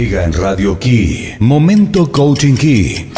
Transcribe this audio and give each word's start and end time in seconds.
Llega 0.00 0.24
en 0.24 0.32
Radio 0.32 0.78
Key, 0.78 1.34
Momento 1.40 2.10
Coaching 2.10 2.54
Key, 2.54 3.12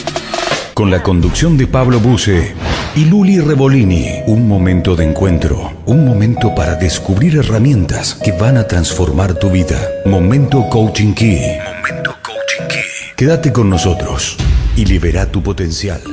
con 0.74 0.90
la 0.90 1.00
conducción 1.00 1.56
de 1.56 1.68
Pablo 1.68 2.00
Buse 2.00 2.56
y 2.96 3.04
Luli 3.04 3.38
Revolini. 3.38 4.08
Un 4.26 4.48
momento 4.48 4.96
de 4.96 5.04
encuentro, 5.04 5.74
un 5.86 6.04
momento 6.04 6.52
para 6.56 6.74
descubrir 6.74 7.36
herramientas 7.36 8.16
que 8.16 8.32
van 8.32 8.56
a 8.56 8.66
transformar 8.66 9.34
tu 9.34 9.48
vida. 9.48 9.78
Momento 10.06 10.68
Coaching 10.68 11.14
Key. 11.14 11.38
Momento 11.64 12.16
Coaching 12.20 12.66
Key. 12.68 13.14
Quédate 13.14 13.52
con 13.52 13.70
nosotros 13.70 14.36
y 14.74 14.84
libera 14.84 15.30
tu 15.30 15.40
potencial. 15.40 16.11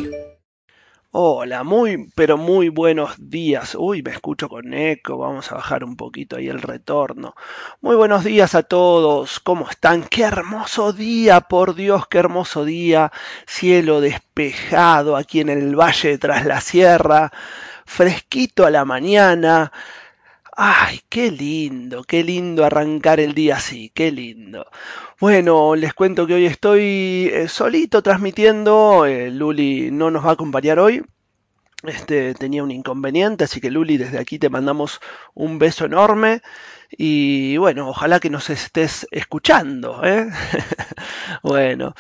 Hola, 1.12 1.64
muy, 1.64 2.12
pero 2.16 2.38
muy 2.38 2.70
buenos 2.70 3.16
días. 3.18 3.76
Uy, 3.76 4.04
me 4.04 4.12
escucho 4.12 4.48
con 4.48 4.74
eco. 4.74 5.18
Vamos 5.18 5.52
a 5.52 5.56
bajar 5.56 5.84
un 5.84 5.96
poquito 5.96 6.38
ahí 6.38 6.48
el 6.48 6.62
retorno. 6.62 7.34
Muy 7.82 7.96
buenos 7.96 8.24
días 8.24 8.54
a 8.56 8.64
todos. 8.64 9.40
¿Cómo 9.40 9.68
están? 9.70 10.04
Qué 10.04 10.24
hermoso 10.24 10.94
día, 10.94 11.42
por 11.42 11.74
Dios, 11.76 12.08
qué 12.08 12.20
hermoso 12.20 12.64
día. 12.64 13.12
Cielo 13.48 14.02
despejado 14.02 15.16
aquí 15.16 15.40
en 15.42 15.50
el 15.50 15.76
valle 15.76 16.18
tras 16.20 16.46
la 16.46 16.62
sierra. 16.62 17.32
Fresquito 17.86 18.66
a 18.66 18.70
la 18.70 18.86
mañana. 18.86 19.72
Ay, 20.56 21.02
qué 21.10 21.32
lindo, 21.32 22.04
qué 22.04 22.24
lindo 22.24 22.66
arrancar 22.66 23.20
el 23.20 23.34
día 23.34 23.56
así, 23.56 23.90
qué 23.96 24.12
lindo. 24.12 24.68
Bueno, 25.20 25.76
les 25.76 25.94
cuento 25.94 26.26
que 26.26 26.36
hoy 26.36 26.46
estoy 26.46 27.30
eh, 27.34 27.50
solito 27.50 28.02
transmitiendo. 28.02 29.06
Eh, 29.06 29.30
Luli 29.32 29.92
no 29.92 30.12
nos 30.12 30.26
va 30.26 30.30
a 30.30 30.34
acompañar 30.34 30.80
hoy. 30.80 31.04
Este, 31.84 32.34
tenía 32.36 32.64
un 32.64 32.72
inconveniente, 32.72 33.44
así 33.44 33.60
que 33.60 33.70
Luli, 33.70 33.98
desde 33.98 34.18
aquí 34.18 34.40
te 34.40 34.50
mandamos 34.50 35.02
un 35.34 35.60
beso 35.60 35.84
enorme. 35.84 36.42
Y 36.90 37.58
bueno, 37.58 37.90
ojalá 37.90 38.22
que 38.22 38.30
nos 38.30 38.50
estés 38.50 39.08
escuchando. 39.12 40.02
¿eh? 40.06 40.30
bueno, 41.44 41.96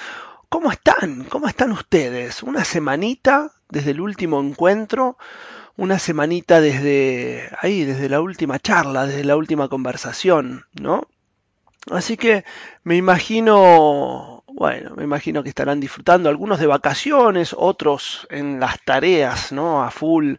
¿cómo 0.47 0.71
están? 0.71 1.25
¿Cómo 1.25 1.49
están 1.49 1.73
ustedes? 1.73 2.41
Una 2.41 2.63
semanita 2.63 3.51
desde 3.67 3.91
el 3.91 3.99
último 3.99 4.39
encuentro 4.39 5.17
una 5.75 5.97
semanita 5.97 6.59
desde 6.59 7.49
ahí, 7.61 7.85
desde 7.85 8.09
la 8.09 8.19
última 8.19 8.59
charla, 8.59 9.05
desde 9.05 9.23
la 9.23 9.37
última 9.37 9.69
conversación, 9.69 10.65
¿no? 10.73 11.07
Así 11.91 12.17
que 12.17 12.43
me 12.83 12.95
imagino, 12.97 14.43
bueno, 14.47 14.95
me 14.95 15.03
imagino 15.03 15.43
que 15.43 15.49
estarán 15.49 15.79
disfrutando 15.79 16.29
algunos 16.29 16.59
de 16.59 16.67
vacaciones, 16.67 17.55
otros 17.57 18.27
en 18.29 18.59
las 18.59 18.83
tareas, 18.83 19.51
¿no? 19.51 19.83
A 19.83 19.91
full. 19.91 20.35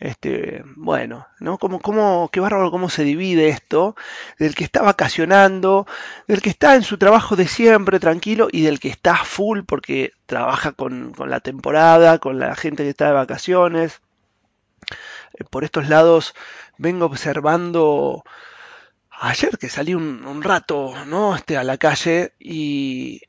Este, 0.00 0.62
bueno, 0.76 1.26
¿no? 1.40 1.58
Como, 1.58 1.80
como, 1.80 2.30
qué 2.32 2.38
bárbaro 2.40 2.70
cómo 2.70 2.88
se 2.88 3.02
divide 3.04 3.48
esto, 3.48 3.96
del 4.38 4.54
que 4.54 4.64
está 4.64 4.80
vacacionando, 4.82 5.86
del 6.28 6.40
que 6.40 6.50
está 6.50 6.76
en 6.76 6.84
su 6.84 6.98
trabajo 6.98 7.34
de 7.36 7.48
siempre, 7.48 7.98
tranquilo, 8.00 8.48
y 8.52 8.62
del 8.62 8.78
que 8.80 8.88
está 8.88 9.16
full 9.16 9.62
porque 9.66 10.12
trabaja 10.26 10.72
con, 10.72 11.12
con 11.12 11.30
la 11.30 11.40
temporada, 11.40 12.18
con 12.18 12.38
la 12.38 12.54
gente 12.54 12.84
que 12.84 12.90
está 12.90 13.06
de 13.06 13.12
vacaciones. 13.12 14.00
Eh, 15.34 15.44
por 15.50 15.64
estos 15.64 15.88
lados 15.88 16.34
vengo 16.78 17.06
observando 17.06 18.24
ayer 19.20 19.58
que 19.58 19.68
salí 19.68 19.94
un, 19.94 20.42
rato 20.42 20.92
¿no? 21.06 21.34
este, 21.34 21.56
a 21.56 21.64
la 21.64 21.76
calle 21.78 22.32
y 22.38 23.22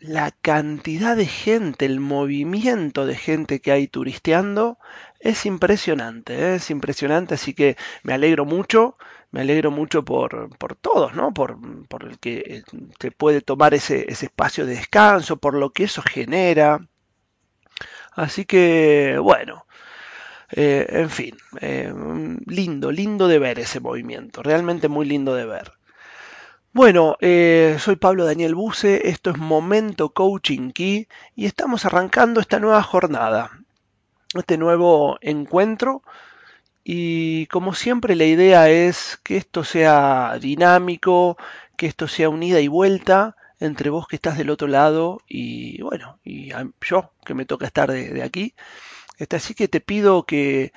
la 0.00 0.30
cantidad 0.30 1.16
de 1.16 1.26
gente, 1.26 1.86
el 1.86 2.00
movimiento 2.00 3.06
de 3.06 3.16
gente 3.16 3.60
que 3.60 3.72
hay 3.72 3.88
turisteando 3.88 4.78
es 5.20 5.46
impresionante, 5.46 6.34
¿eh? 6.34 6.54
es 6.56 6.70
impresionante, 6.70 7.34
así 7.34 7.54
que 7.54 7.76
me 8.02 8.12
alegro 8.12 8.44
mucho, 8.44 8.98
me 9.30 9.40
alegro 9.40 9.70
mucho 9.70 10.04
por, 10.04 10.56
por 10.58 10.76
todos, 10.76 11.14
¿no? 11.14 11.32
Por, 11.32 11.58
por, 11.88 12.04
el 12.04 12.18
que 12.18 12.62
se 13.00 13.10
puede 13.10 13.40
tomar 13.40 13.72
ese, 13.72 14.04
ese 14.12 14.26
espacio 14.26 14.66
de 14.66 14.74
descanso, 14.76 15.38
por 15.38 15.54
lo 15.54 15.70
que 15.70 15.84
eso 15.84 16.02
genera. 16.02 16.86
Así 18.12 18.44
que, 18.44 19.18
bueno, 19.20 19.66
eh, 20.50 20.86
en 20.88 21.10
fin, 21.10 21.36
eh, 21.60 21.92
lindo, 22.46 22.90
lindo 22.92 23.28
de 23.28 23.38
ver 23.38 23.58
ese 23.58 23.80
movimiento, 23.80 24.42
realmente 24.42 24.88
muy 24.88 25.06
lindo 25.06 25.34
de 25.34 25.46
ver. 25.46 25.72
Bueno, 26.72 27.16
eh, 27.20 27.76
soy 27.78 27.96
Pablo 27.96 28.24
Daniel 28.24 28.54
Buse, 28.54 29.08
esto 29.08 29.30
es 29.30 29.38
Momento 29.38 30.10
Coaching 30.12 30.72
Key 30.72 31.06
y 31.36 31.46
estamos 31.46 31.84
arrancando 31.84 32.40
esta 32.40 32.58
nueva 32.58 32.82
jornada, 32.82 33.50
este 34.34 34.58
nuevo 34.58 35.16
encuentro 35.20 36.02
y 36.82 37.46
como 37.46 37.74
siempre 37.74 38.16
la 38.16 38.24
idea 38.24 38.68
es 38.70 39.18
que 39.22 39.36
esto 39.36 39.64
sea 39.64 40.36
dinámico, 40.40 41.36
que 41.76 41.86
esto 41.86 42.08
sea 42.08 42.28
unida 42.28 42.60
y 42.60 42.68
vuelta 42.68 43.36
entre 43.60 43.90
vos 43.90 44.08
que 44.08 44.16
estás 44.16 44.36
del 44.36 44.50
otro 44.50 44.66
lado 44.68 45.22
y 45.28 45.80
bueno, 45.82 46.18
y 46.24 46.50
yo 46.80 47.12
que 47.24 47.34
me 47.34 47.46
toca 47.46 47.66
estar 47.66 47.90
de 47.90 48.22
aquí. 48.22 48.54
Este, 49.16 49.36
así 49.36 49.54
que 49.54 49.68
te 49.68 49.80
pido 49.80 50.24
que, 50.26 50.72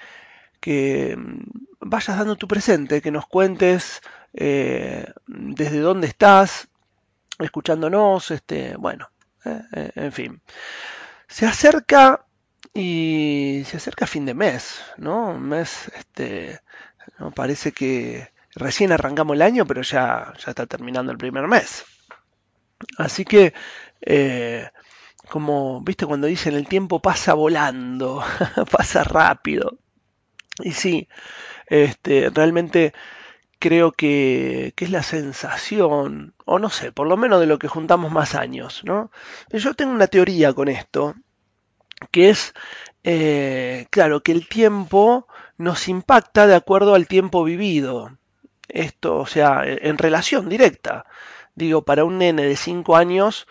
mm, 0.65 1.41
vayas 1.81 2.17
dando 2.17 2.35
tu 2.35 2.47
presente, 2.47 3.01
que 3.01 3.11
nos 3.11 3.27
cuentes 3.27 4.01
eh, 4.33 5.05
desde 5.27 5.79
dónde 5.79 6.07
estás, 6.07 6.67
escuchándonos, 7.39 8.31
este, 8.31 8.75
bueno, 8.77 9.09
eh, 9.45 9.61
eh, 9.73 9.91
en 9.95 10.11
fin. 10.11 10.41
Se 11.27 11.45
acerca 11.45 12.25
y 12.73 13.63
se 13.65 13.77
acerca 13.77 14.07
fin 14.07 14.25
de 14.25 14.33
mes, 14.33 14.81
¿no? 14.97 15.29
Un 15.29 15.43
mes, 15.49 15.91
este, 15.95 16.61
¿no? 17.19 17.31
parece 17.31 17.71
que 17.71 18.31
recién 18.55 18.91
arrancamos 18.91 19.35
el 19.35 19.41
año, 19.41 19.65
pero 19.65 19.81
ya, 19.81 20.33
ya 20.37 20.51
está 20.51 20.65
terminando 20.65 21.11
el 21.11 21.17
primer 21.17 21.47
mes. 21.47 21.85
Así 22.97 23.25
que 23.25 23.53
como, 25.29 25.81
viste, 25.81 26.05
cuando 26.05 26.27
dicen 26.27 26.55
el 26.55 26.67
tiempo 26.67 27.01
pasa 27.01 27.33
volando, 27.33 28.23
pasa 28.71 29.03
rápido. 29.03 29.77
Y 30.63 30.71
sí, 30.71 31.07
este, 31.67 32.29
realmente 32.29 32.93
creo 33.59 33.91
que, 33.91 34.73
que, 34.75 34.85
es 34.85 34.91
la 34.91 35.03
sensación, 35.03 36.33
o 36.45 36.59
no 36.59 36.69
sé, 36.69 36.91
por 36.91 37.07
lo 37.07 37.17
menos 37.17 37.39
de 37.39 37.47
lo 37.47 37.59
que 37.59 37.67
juntamos 37.67 38.11
más 38.11 38.35
años, 38.35 38.81
¿no? 38.83 39.11
Yo 39.51 39.73
tengo 39.73 39.91
una 39.91 40.07
teoría 40.07 40.53
con 40.53 40.67
esto, 40.67 41.15
que 42.11 42.29
es, 42.29 42.53
eh, 43.03 43.87
claro, 43.89 44.21
que 44.21 44.31
el 44.31 44.47
tiempo 44.47 45.27
nos 45.57 45.87
impacta 45.87 46.47
de 46.47 46.55
acuerdo 46.55 46.95
al 46.95 47.07
tiempo 47.07 47.43
vivido. 47.43 48.17
Esto, 48.69 49.17
o 49.17 49.25
sea, 49.25 49.63
en 49.65 49.97
relación 49.97 50.49
directa. 50.49 51.05
Digo, 51.55 51.83
para 51.83 52.05
un 52.05 52.19
nene 52.19 52.43
de 52.43 52.55
5 52.55 52.95
años, 52.95 53.47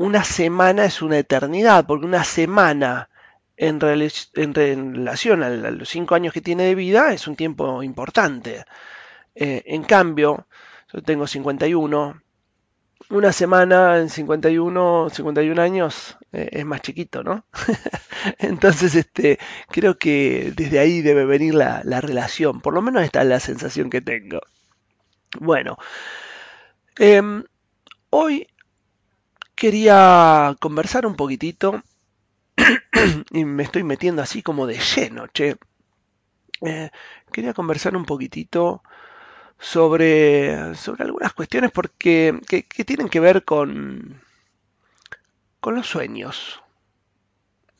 una 0.00 0.24
semana 0.24 0.86
es 0.86 1.02
una 1.02 1.18
eternidad, 1.18 1.84
porque 1.86 2.06
una 2.06 2.24
semana 2.24 3.10
en, 3.58 3.78
relación 3.80 5.42
a 5.42 5.50
los 5.50 5.88
cinco 5.90 6.14
años 6.14 6.32
que 6.32 6.40
tiene 6.40 6.64
de 6.64 6.74
vida 6.74 7.12
es 7.12 7.28
un 7.28 7.36
tiempo 7.36 7.82
importante. 7.82 8.64
Eh, 9.34 9.62
en 9.66 9.82
cambio, 9.84 10.46
yo 10.90 11.02
tengo 11.02 11.26
51, 11.26 12.22
una 13.10 13.32
semana 13.32 13.98
en 13.98 14.08
51, 14.08 15.08
51 15.10 15.60
años 15.60 16.16
eh, 16.32 16.48
es 16.50 16.64
más 16.64 16.80
chiquito, 16.80 17.22
¿no? 17.22 17.44
Entonces, 18.38 18.94
este, 18.94 19.38
creo 19.68 19.98
que 19.98 20.54
desde 20.56 20.78
ahí 20.78 21.02
debe 21.02 21.26
venir 21.26 21.54
la, 21.54 21.82
la, 21.84 22.00
relación, 22.00 22.62
por 22.62 22.72
lo 22.72 22.80
menos 22.80 23.02
esta 23.02 23.20
es 23.20 23.28
la 23.28 23.40
sensación 23.40 23.90
que 23.90 24.00
tengo. 24.00 24.40
Bueno, 25.38 25.76
em, 26.96 27.44
hoy 28.08 28.46
quería 29.60 30.56
conversar 30.58 31.04
un 31.04 31.16
poquitito 31.16 31.82
y 33.30 33.44
me 33.44 33.62
estoy 33.62 33.84
metiendo 33.84 34.22
así 34.22 34.42
como 34.42 34.66
de 34.66 34.78
lleno, 34.78 35.26
che. 35.26 35.58
Eh, 36.62 36.90
quería 37.30 37.52
conversar 37.52 37.94
un 37.94 38.06
poquitito 38.06 38.82
sobre, 39.58 40.74
sobre 40.76 41.04
algunas 41.04 41.34
cuestiones 41.34 41.72
porque 41.72 42.40
que, 42.48 42.62
tienen 42.84 43.10
que 43.10 43.20
ver 43.20 43.44
con, 43.44 44.22
con 45.60 45.74
los 45.74 45.86
sueños. 45.86 46.62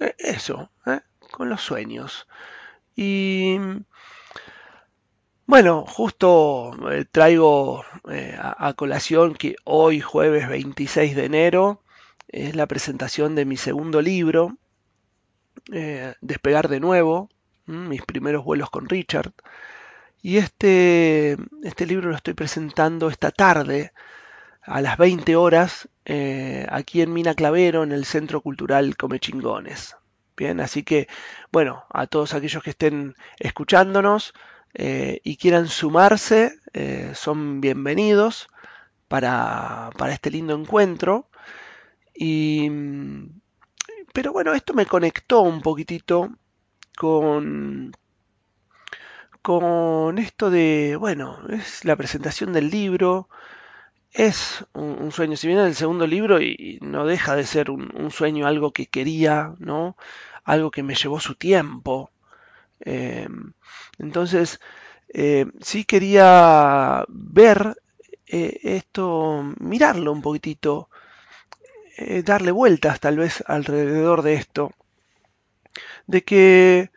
Eh, 0.00 0.15
eso, 0.19 0.71
eh, 0.85 1.00
con 1.31 1.49
los 1.49 1.62
sueños. 1.62 2.27
Y 2.94 3.56
bueno, 5.50 5.85
justo 5.85 6.70
eh, 6.93 7.05
traigo 7.11 7.85
eh, 8.08 8.38
a, 8.38 8.73
colación 8.75 9.35
que 9.35 9.56
hoy, 9.64 10.00
jueves 10.00 10.49
26 10.49 11.17
de 11.17 11.25
enero, 11.25 11.82
es 12.29 12.55
la 12.55 12.69
presentación 12.69 13.35
de 13.35 13.44
mi 13.44 13.56
segundo 13.56 14.00
libro, 14.00 14.56
eh, 15.73 16.14
Despegar 16.20 16.69
de 16.69 16.79
nuevo, 16.79 17.31
mis 17.67 18.02
primeros 18.02 18.44
vuelos 18.44 18.70
con 18.70 18.88
Richard. 18.88 19.32
Y 20.23 20.37
este, 20.37 21.37
este 21.64 21.85
libro 21.85 22.11
lo 22.11 22.17
estoy 22.17 22.35
presentando 22.35 23.08
esta 23.08 23.32
tarde 23.32 23.93
a 24.62 24.81
las 24.81 24.99
20 24.99 25.35
horas 25.35 25.88
aquí 26.69 27.03
en 27.03 27.12
Mina 27.12 27.35
Clavero, 27.35 27.82
en 27.82 27.91
el 27.91 28.05
Centro 28.05 28.41
Cultural 28.41 28.96
Comechingones. 28.96 29.96
Bien, 30.37 30.61
así 30.61 30.85
que, 30.85 31.08
bueno, 31.50 31.85
a 31.91 32.06
todos 32.06 32.35
aquellos 32.35 32.62
que 32.62 32.70
estén 32.70 33.17
escuchándonos, 33.41 34.32
eh, 34.75 35.20
y 35.25 35.37
quieran 35.37 35.69
sumarse, 35.69 36.58
eh, 36.72 37.12
son 37.14 37.61
bienvenidos. 37.61 38.49
para, 39.08 39.90
para 39.99 40.12
este 40.12 40.31
lindo 40.31 40.55
encuentro. 40.55 41.28
Y, 42.14 42.70
pero 44.12 44.32
bueno, 44.32 44.55
esto 44.55 44.75
me 44.75 44.87
conectó 44.87 45.40
un 45.43 45.62
poquitito 45.62 46.31
con, 46.96 47.93
con 49.43 50.19
esto 50.19 50.50
de, 50.50 50.96
bueno, 50.96 51.38
es 51.49 51.84
la 51.84 51.96
presentación 51.96 52.52
del 52.52 52.70
libro, 52.70 53.28
es 54.12 54.67
un, 54.72 55.12
sueño, 55.12 55.37
si 55.37 55.46
viene 55.46 55.64
el 55.64 55.75
segundo 55.75 56.06
libro 56.06 56.40
y, 56.40 56.78
no 56.82 57.06
deja 57.06 57.37
de 57.37 57.44
ser 57.46 57.70
un, 57.70 58.11
sueño, 58.11 58.46
algo 58.46 58.72
que 58.72 58.87
quería, 58.87 59.55
¿no? 59.58 59.96
Algo 60.44 60.70
que 60.70 60.82
me 60.82 60.94
llevó 60.94 61.20
su 61.20 61.34
tiempo. 61.37 62.11
Eh, 62.85 63.29
entonces, 63.99 64.61
eh, 65.09 65.47
sí 65.61 65.85
quería 65.85 67.05
ver 67.09 67.77
eh, 68.27 68.61
esto, 68.62 69.43
mirarlo 69.59 70.12
un 70.12 70.23
poquitito, 70.23 70.88
darle 72.25 72.50
vueltas 72.50 72.99
tal 72.99 73.19
vez 73.19 73.44
alrededor 73.47 74.23
de 74.23 74.32
esto, 74.32 74.73
de 76.06 76.25
que 76.25 76.91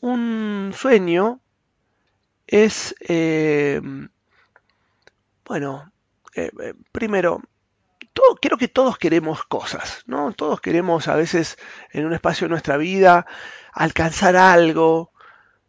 un 0.00 0.72
sueño 0.72 1.40
es, 2.46 2.94
bueno, 5.46 5.90
eh, 6.34 6.50
eh, 6.62 6.74
primero, 6.92 7.40
todo, 8.12 8.36
creo 8.36 8.58
que 8.58 8.68
todos 8.68 8.98
queremos 8.98 9.44
cosas, 9.44 10.02
¿no? 10.06 10.32
Todos 10.32 10.60
queremos 10.60 11.08
a 11.08 11.16
veces 11.16 11.56
en 11.92 12.04
un 12.06 12.12
espacio 12.12 12.46
de 12.46 12.50
nuestra 12.50 12.76
vida 12.76 13.26
alcanzar 13.72 14.36
algo, 14.36 15.12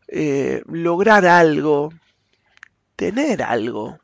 eh, 0.07 0.61
lograr 0.67 1.25
algo, 1.25 1.93
tener 2.95 3.43
algo. 3.43 3.99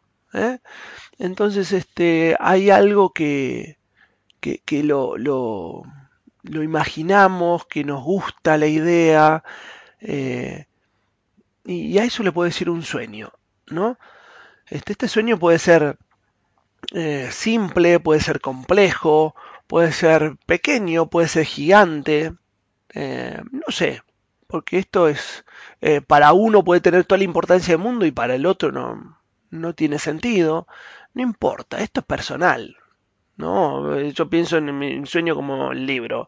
Entonces, 1.20 1.72
este, 1.72 2.36
hay 2.40 2.70
algo 2.70 3.12
que, 3.12 3.78
que, 4.40 4.84
lo, 4.84 5.18
lo, 5.18 5.84
imaginamos, 6.44 7.66
que 7.66 7.84
nos 7.84 8.04
gusta 8.04 8.58
la 8.58 8.68
idea, 8.68 9.44
y, 11.66 11.98
a 11.98 12.04
eso 12.04 12.24
le 12.24 12.32
puedo 12.32 12.46
decir 12.46 12.70
un 12.70 12.84
sueño, 12.84 13.32
¿no? 13.68 13.98
Este, 14.68 14.94
este 14.94 15.08
sueño 15.08 15.38
puede 15.40 15.60
ser 15.60 15.98
eh, 16.92 17.30
simple, 17.32 18.00
puede 18.00 18.20
ser 18.20 18.42
complejo, 18.42 19.36
puede 19.68 19.92
ser 19.92 20.36
pequeño, 20.46 21.10
puede 21.10 21.28
ser 21.28 21.46
gigante, 21.46 22.34
eh, 22.94 23.42
no 23.52 23.72
sé, 23.72 24.02
porque 24.54 24.78
esto 24.78 25.08
es, 25.08 25.46
eh, 25.82 26.02
para 26.02 26.32
uno 26.34 26.64
puede 26.64 26.80
tener 26.80 27.06
toda 27.06 27.18
la 27.18 27.24
importancia 27.24 27.74
del 27.74 27.84
mundo 27.84 28.06
y 28.06 28.12
para 28.12 28.36
el 28.36 28.46
otro 28.46 28.72
no, 28.72 29.18
no 29.50 29.74
tiene 29.74 29.98
sentido, 29.98 30.68
no 31.16 31.24
importa, 31.24 31.80
esto 31.80 32.02
es 32.02 32.06
personal, 32.06 32.78
¿no? 33.36 34.00
Yo 34.00 34.30
pienso 34.30 34.58
en 34.58 34.78
mi 34.78 35.08
sueño 35.08 35.34
como 35.34 35.74
libro 35.74 36.28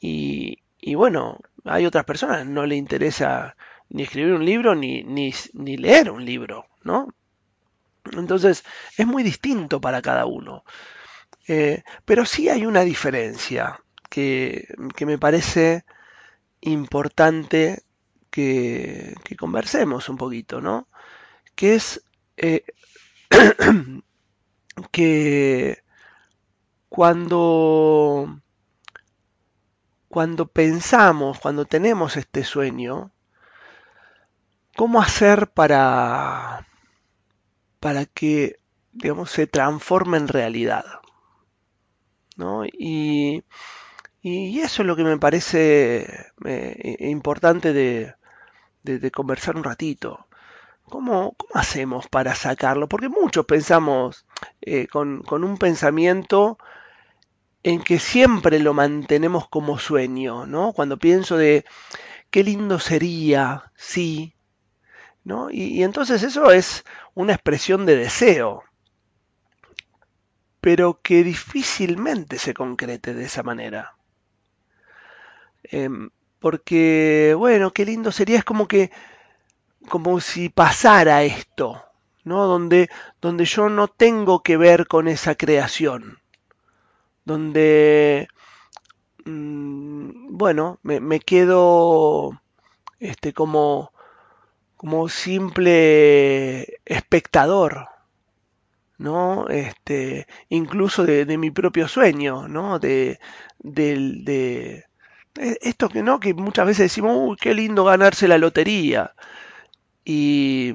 y, 0.00 0.64
y 0.80 0.96
bueno, 0.96 1.38
hay 1.64 1.86
otras 1.86 2.04
personas, 2.04 2.44
no 2.44 2.66
le 2.66 2.74
interesa 2.74 3.54
ni 3.88 4.02
escribir 4.02 4.32
un 4.32 4.44
libro 4.44 4.74
ni, 4.74 5.04
ni, 5.04 5.32
ni 5.52 5.76
leer 5.76 6.10
un 6.10 6.24
libro, 6.24 6.66
¿no? 6.82 7.06
Entonces, 8.14 8.64
es 8.96 9.06
muy 9.06 9.22
distinto 9.22 9.80
para 9.80 10.02
cada 10.02 10.26
uno. 10.26 10.64
Eh, 11.46 11.84
pero 12.04 12.26
sí 12.26 12.48
hay 12.48 12.66
una 12.66 12.80
diferencia 12.80 13.78
que, 14.10 14.66
me 15.06 15.18
parece 15.18 15.84
importante 16.60 17.82
que, 18.30 19.14
conversemos 19.38 20.08
un 20.08 20.16
poquito, 20.16 20.60
¿no? 20.60 20.88
Que 21.54 21.74
es 21.74 22.04
eh, 22.36 22.64
que 24.92 25.82
cuando, 26.88 28.40
cuando 30.08 30.46
pensamos, 30.46 31.38
cuando 31.40 31.64
tenemos 31.64 32.16
este 32.16 32.44
sueño, 32.44 33.12
¿cómo 34.76 35.00
hacer 35.00 35.50
para, 35.50 36.66
para 37.80 38.06
que, 38.06 38.60
digamos, 38.92 39.30
se 39.30 39.46
transforme 39.46 40.18
en 40.18 40.28
realidad. 40.28 40.84
¿no? 42.38 42.64
Y, 42.64 43.44
eso 44.60 44.82
es 44.82 44.86
lo 44.86 44.96
que 44.96 45.04
me 45.04 45.18
parece 45.18 46.30
eh, 46.44 46.96
importante 47.00 47.72
de, 47.72 48.14
conversar 49.10 49.56
un 49.56 49.64
ratito. 49.64 50.26
¿Cómo, 50.84 51.34
¿Cómo, 51.36 51.50
hacemos 51.54 52.08
para 52.08 52.34
sacarlo? 52.34 52.88
Porque 52.88 53.08
muchos 53.08 53.44
pensamos 53.44 54.26
eh, 54.62 54.86
con, 54.86 55.22
con, 55.22 55.44
un 55.44 55.58
pensamiento 55.58 56.58
en 57.62 57.82
que 57.82 57.98
siempre 57.98 58.58
lo 58.58 58.72
mantenemos 58.72 59.48
como 59.48 59.78
sueño, 59.78 60.46
¿no? 60.46 60.72
Cuando 60.72 60.96
pienso 60.98 61.36
de 61.36 61.64
qué 62.30 62.42
lindo 62.44 62.78
sería 62.78 63.72
si 63.76 64.34
y, 65.50 65.82
entonces 65.82 66.22
eso 66.22 66.50
es 66.50 66.84
una 67.14 67.34
expresión 67.34 67.84
de 67.86 67.96
deseo, 67.96 68.64
pero 70.60 71.00
que 71.02 71.22
difícilmente 71.22 72.38
se 72.38 72.54
concrete 72.54 73.14
de 73.14 73.24
esa 73.24 73.42
manera. 73.42 73.96
Em, 75.70 76.10
porque, 76.38 77.34
bueno, 77.36 77.72
qué 77.72 77.84
lindo 77.84 78.12
sería, 78.12 78.38
es 78.38 78.44
como 78.44 78.68
que, 78.68 78.90
como 79.88 80.20
si 80.20 80.48
pasara 80.48 81.22
esto, 81.24 81.82
¿no? 82.24 82.46
Donde, 82.46 82.88
donde 83.20 83.44
yo 83.44 83.68
no 83.68 83.88
tengo 83.88 84.42
que 84.42 84.56
ver 84.56 84.86
con 84.86 85.08
esa 85.08 85.34
creación, 85.34 86.18
donde, 87.24 88.28
mm, 89.24 90.36
bueno, 90.36 90.78
me, 90.82 91.00
me, 91.00 91.20
quedo, 91.20 92.40
este, 93.00 93.32
como, 93.32 93.92
como 94.76 95.08
simple 95.08 96.80
espectador, 96.86 97.88
¿no? 98.98 99.48
Este, 99.48 100.26
incluso 100.48 101.04
de, 101.04 101.38
mi 101.38 101.50
propio 101.50 101.88
sueño, 101.88 102.48
¿no? 102.48 102.78
De, 102.78 103.18
de, 103.60 104.84
esto 105.38 105.88
que 105.88 106.02
no, 106.02 106.20
que 106.20 106.34
muchas 106.34 106.66
veces 106.66 106.84
decimos, 106.84 107.16
uy, 107.16 107.36
qué 107.40 107.54
lindo 107.54 107.84
ganarse 107.84 108.28
la 108.28 108.38
lotería. 108.38 109.14
Y, 110.04 110.74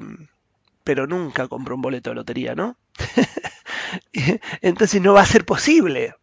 pero 0.84 1.06
nunca 1.06 1.48
compro 1.48 1.74
un 1.74 1.82
boleto 1.82 2.10
de 2.10 2.16
lotería, 2.16 2.54
¿no? 2.54 2.76
Entonces 4.60 5.00
no 5.00 5.14
va 5.14 5.22
a 5.22 5.26
ser 5.26 5.44
posible. 5.44 6.14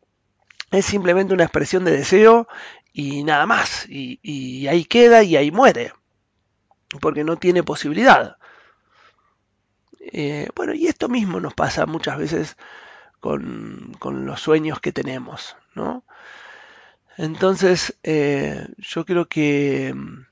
Es 0.72 0.86
simplemente 0.86 1.34
una 1.34 1.44
expresión 1.44 1.84
de 1.84 1.92
deseo 1.92 2.48
y 2.94 3.24
nada 3.24 3.46
más. 3.46 3.86
y 3.90 4.68
ahí 4.68 4.86
queda 4.86 5.24
y 5.24 5.36
ahí 5.36 5.52
muere 5.52 5.92
porque 7.00 7.24
no 7.24 7.38
tiene 7.38 7.64
posibilidad. 7.64 8.38
Eh, 10.00 10.50
bueno, 10.56 10.74
y 10.74 10.88
esto 10.88 11.08
mismo 11.08 11.40
nos 11.40 11.54
pasa 11.54 11.86
muchas 11.86 12.18
veces 12.18 12.58
con, 13.20 13.96
los 14.02 14.42
sueños 14.42 14.80
que 14.80 14.92
tenemos, 14.92 15.56
¿no? 15.76 16.04
Entonces, 17.18 17.98
eh, 18.04 18.68
yo 18.78 19.06
creo 19.06 19.28
que 19.28 19.94
mm, 19.94 20.26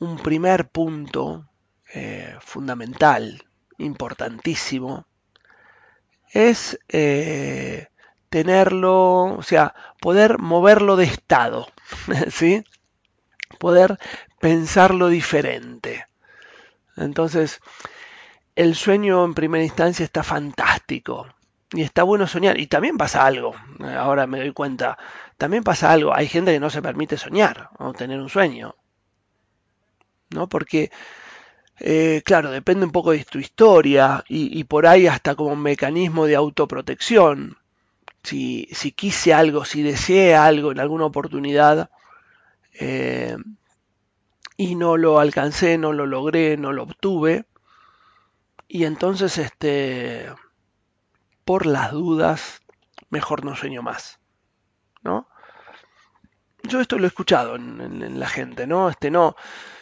un 0.00 0.18
primer 0.18 0.68
punto 0.68 1.48
eh, 1.94 2.36
fundamental, 2.40 3.44
importantísimo, 3.78 5.06
es 6.32 6.78
tenerlo, 8.28 9.24
o 9.24 9.42
sea, 9.42 9.74
poder 10.00 10.38
moverlo 10.38 10.96
de 10.96 11.04
estado, 11.04 11.66
¿sí? 12.30 12.64
Poder 13.58 13.98
pensarlo 14.40 15.08
diferente. 15.08 16.06
Entonces, 16.96 17.60
el 18.54 18.74
sueño 18.74 19.24
en 19.24 19.34
primera 19.34 19.64
instancia 19.64 20.04
está 20.04 20.22
fantástico. 20.22 21.26
Y 21.72 21.82
está 21.82 22.02
bueno 22.02 22.26
soñar. 22.26 22.58
Y 22.58 22.66
también 22.66 22.98
pasa 22.98 23.24
algo. 23.24 23.54
Ahora 23.96 24.26
me 24.26 24.40
doy 24.40 24.52
cuenta. 24.52 24.98
También 25.40 25.64
pasa 25.64 25.90
algo. 25.90 26.14
Hay 26.14 26.28
gente 26.28 26.52
que 26.52 26.60
no 26.60 26.68
se 26.68 26.82
permite 26.82 27.16
soñar 27.16 27.70
o 27.78 27.94
tener 27.94 28.20
un 28.20 28.28
sueño. 28.28 28.76
¿No? 30.28 30.50
Porque, 30.50 30.90
eh, 31.78 32.20
claro, 32.26 32.50
depende 32.50 32.84
un 32.84 32.92
poco 32.92 33.12
de 33.12 33.24
tu 33.24 33.38
historia. 33.38 34.22
Y, 34.28 34.62
por 34.64 34.86
ahí 34.86 35.06
hasta 35.06 35.34
como 35.34 35.52
un 35.54 35.62
mecanismo 35.62 36.26
de 36.26 36.36
autoprotección. 36.36 37.56
Si, 38.22 38.68
si 38.72 38.92
quise 38.92 39.32
algo, 39.32 39.64
si 39.64 39.82
deseé 39.82 40.36
algo 40.36 40.72
en 40.72 40.78
alguna 40.78 41.06
oportunidad, 41.06 41.88
eh, 42.78 43.38
y 44.58 44.74
no 44.74 44.98
lo 44.98 45.20
alcancé, 45.20 45.78
no 45.78 45.94
lo 45.94 46.04
logré, 46.04 46.58
no 46.58 46.74
lo 46.74 46.82
obtuve. 46.82 47.46
Y 48.68 48.84
entonces, 48.84 49.38
este, 49.38 50.26
por 51.46 51.64
las 51.64 51.92
dudas, 51.92 52.60
mejor 53.08 53.46
no 53.46 53.56
sueño 53.56 53.80
más, 53.82 54.20
¿no? 55.02 55.29
Yo 56.64 56.80
esto 56.80 56.98
lo 56.98 57.04
he 57.04 57.08
escuchado 57.08 57.56
en, 57.56 58.18
la 58.18 58.28
gente, 58.28 58.66
¿no? 58.66 58.88
Este, 58.90 59.10
no, 59.10 59.36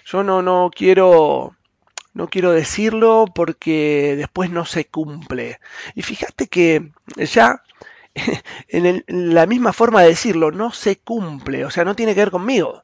yo 0.05 0.23
no, 0.23 0.43
no 0.43 0.71
quiero, 0.75 1.57
no 2.15 2.29
quiero 2.29 2.53
decirlo 2.53 3.27
porque 3.35 4.15
después 4.17 4.51
no 4.51 4.65
se 4.65 4.87
cumple. 4.87 5.61
Y 5.95 6.03
fíjate 6.03 6.49
que 6.49 6.93
ya 7.17 7.63
en, 8.69 9.05
la 9.07 9.47
misma 9.47 9.73
forma 9.73 10.03
de 10.03 10.09
decirlo, 10.09 10.51
no 10.51 10.73
se 10.73 10.99
cumple, 10.99 11.65
o 11.65 11.71
sea, 11.71 11.85
no 11.85 11.97
tiene 11.97 12.15
que 12.15 12.21
ver 12.21 12.31
conmigo. 12.31 12.83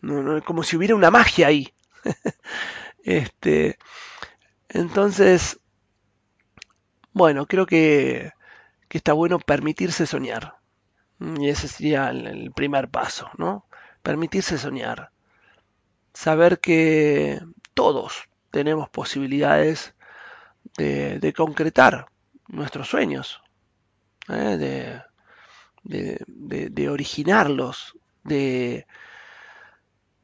No, 0.00 0.22
no, 0.22 0.42
como 0.44 0.62
si 0.62 0.76
hubiera 0.76 0.94
una 0.94 1.10
magia 1.10 1.48
ahí. 1.48 1.72
este, 3.04 3.78
entonces, 4.68 5.58
bueno, 7.12 7.46
creo 7.46 7.66
que, 7.66 8.32
que 8.88 8.98
está 8.98 9.12
bueno 9.12 9.38
permitirse 9.38 10.06
soñar. 10.06 10.57
Y 11.20 11.48
ese 11.48 11.68
sería 11.68 12.10
el 12.10 12.52
primer 12.52 12.88
paso, 12.88 13.30
¿no? 13.38 13.66
Permitirse 14.02 14.58
soñar. 14.58 15.10
Saber 16.14 16.60
que 16.60 17.40
todos 17.74 18.28
tenemos 18.50 18.88
posibilidades 18.90 19.94
de, 20.76 21.18
de 21.20 21.32
concretar 21.32 22.06
nuestros 22.48 22.88
sueños, 22.88 23.42
¿eh? 24.28 25.02
de, 25.84 26.20
de, 26.70 26.88
originarlos, 26.88 27.96
de, 28.24 28.86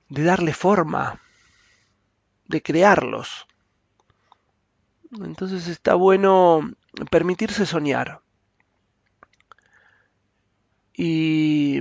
de 0.09 0.23
darle 0.25 0.55
forma, 0.55 1.21
de 2.47 2.63
crearlos. 2.63 3.47
Entonces 5.23 5.67
está 5.69 5.95
bueno 5.95 6.61
permitirse 7.11 7.67
soñar. 7.67 8.21
Y, 10.97 11.81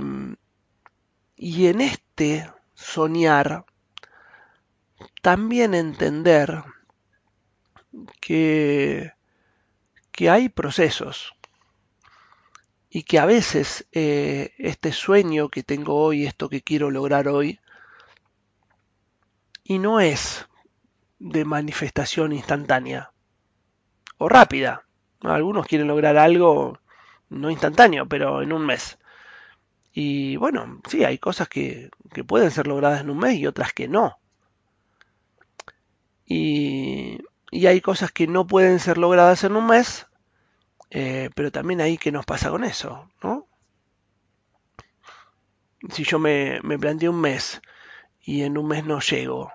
y 1.36 1.66
en 1.68 1.80
este 1.80 2.50
soñar, 2.74 3.64
también 5.22 5.74
entender 5.74 6.64
que 8.20 9.12
que 10.14 10.30
hay 10.30 10.48
procesos 10.48 11.34
y 12.88 13.02
que 13.02 13.18
a 13.18 13.26
veces 13.26 13.88
eh, 13.90 14.54
este 14.58 14.92
sueño 14.92 15.48
que 15.48 15.64
tengo 15.64 15.96
hoy, 15.96 16.24
esto 16.24 16.48
que 16.48 16.62
quiero 16.62 16.92
lograr 16.92 17.26
hoy, 17.26 17.58
y 19.64 19.80
no 19.80 19.98
es 19.98 20.46
de 21.18 21.44
manifestación 21.44 22.32
instantánea 22.32 23.10
o 24.18 24.28
rápida. 24.28 24.84
Algunos 25.22 25.66
quieren 25.66 25.88
lograr 25.88 26.16
algo 26.16 26.78
no 27.28 27.50
instantáneo, 27.50 28.06
pero 28.06 28.40
en 28.40 28.52
un 28.52 28.64
mes. 28.64 28.98
Y 29.94 30.36
bueno, 30.36 30.82
sí, 30.90 31.04
hay 31.04 31.16
cosas 31.18 31.48
que, 31.48 31.90
que 32.12 32.24
pueden 32.24 32.50
ser 32.50 32.66
logradas 32.66 33.00
en 33.00 33.08
un 33.10 33.18
mes 33.18 33.36
y 33.38 33.46
otras 33.46 33.72
que 33.72 33.88
no. 33.88 34.18
Y, 36.26 37.18
y 37.50 37.66
hay 37.66 37.80
cosas 37.80 38.12
que 38.12 38.26
no 38.26 38.46
pueden 38.46 38.78
ser 38.80 38.98
logradas 38.98 39.44
en 39.44 39.56
un 39.56 39.66
mes, 39.66 40.06
eh, 40.90 41.30
pero 41.36 41.52
también 41.52 41.80
ahí 41.82 41.98
qué 41.98 42.12
nos 42.12 42.26
pasa 42.26 42.50
con 42.50 42.64
eso, 42.64 43.10
¿no? 43.22 43.48
Si 45.88 46.04
yo 46.04 46.18
me, 46.18 46.60
me 46.62 46.78
planteo 46.78 47.10
un 47.10 47.20
mes 47.22 47.62
y 48.22 48.42
en 48.42 48.58
un 48.58 48.68
mes 48.68 48.84
no 48.84 49.00
llego, 49.00 49.52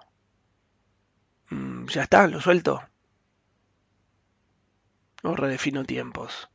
mm, 1.51 1.85
ya 1.87 2.03
está, 2.03 2.27
lo 2.27 2.41
suelto. 2.41 2.81
O 5.23 5.31
redefino 5.41 5.85
tiempos. 5.85 6.49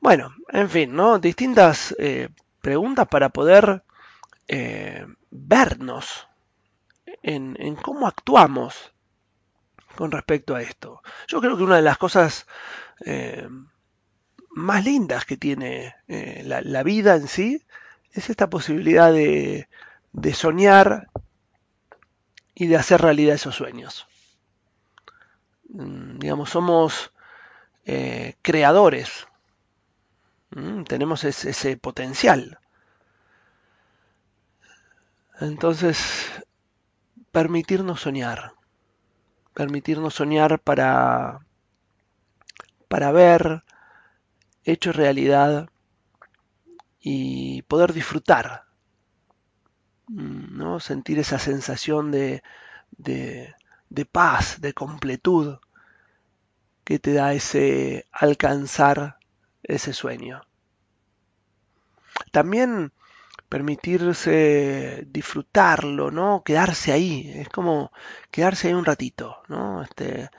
Bueno, 0.00 0.34
en 0.48 0.70
fin, 0.70 0.94
¿no? 0.94 1.18
Distintas 1.18 1.94
eh, 1.98 2.28
preguntas 2.60 3.08
para 3.08 3.30
poder 3.30 3.82
eh, 4.48 5.06
vernos 5.30 6.26
en, 7.22 7.76
cómo 7.76 8.06
actuamos 8.06 8.92
con 9.94 10.10
respecto 10.10 10.54
a 10.54 10.62
esto. 10.62 11.02
Yo 11.26 11.40
creo 11.40 11.56
que 11.56 11.64
una 11.64 11.76
de 11.76 11.82
las 11.82 11.98
cosas 11.98 12.46
eh, 13.04 13.46
más 14.50 14.84
lindas 14.84 15.26
que 15.26 15.36
tiene 15.36 15.94
eh, 16.08 16.42
la, 16.44 16.82
vida 16.82 17.16
en 17.16 17.28
sí 17.28 17.62
es 18.12 18.30
esta 18.30 18.48
posibilidad 18.48 19.12
de, 19.12 19.68
soñar 20.32 21.08
y 22.54 22.66
de 22.66 22.76
hacer 22.76 23.02
realidad 23.02 23.34
esos 23.34 23.54
sueños. 23.54 24.06
Mm, 25.68 26.18
digamos, 26.18 26.50
somos 26.50 27.12
creadores, 28.42 29.27
mm, 30.50 30.84
tenemos 30.84 31.24
ese 31.24 31.76
potencial. 31.76 32.58
Entonces, 35.40 35.98
permitirnos 37.30 38.00
soñar, 38.00 38.52
permitirnos 39.54 40.14
soñar 40.14 40.58
para, 40.58 41.40
para 42.88 43.12
ver 43.12 43.62
hecho 44.64 44.92
realidad 44.92 45.68
y 47.00 47.62
poder 47.62 47.92
disfrutar, 47.92 48.64
¿no? 50.08 50.80
sentir 50.80 51.18
esa 51.18 51.38
sensación 51.38 52.10
de, 52.10 52.42
de, 52.90 53.54
de 53.90 54.04
paz, 54.04 54.60
de 54.60 54.72
completud 54.72 55.58
que 56.84 56.98
te 56.98 57.12
da 57.12 57.34
ese 57.34 58.06
alcanzar 58.12 59.17
ese 59.62 59.92
sueño. 59.92 60.42
También 62.32 62.92
permitirse 63.48 65.06
disfrutarlo, 65.08 66.10
¿no? 66.10 66.42
Quedarse 66.44 66.92
ahí, 66.92 67.30
es 67.34 67.48
como 67.48 67.90
quedarse 68.30 68.68
ahí 68.68 68.74
un 68.74 68.84
ratito, 68.84 69.38
¿no? 69.48 69.82
Este, 69.82 70.30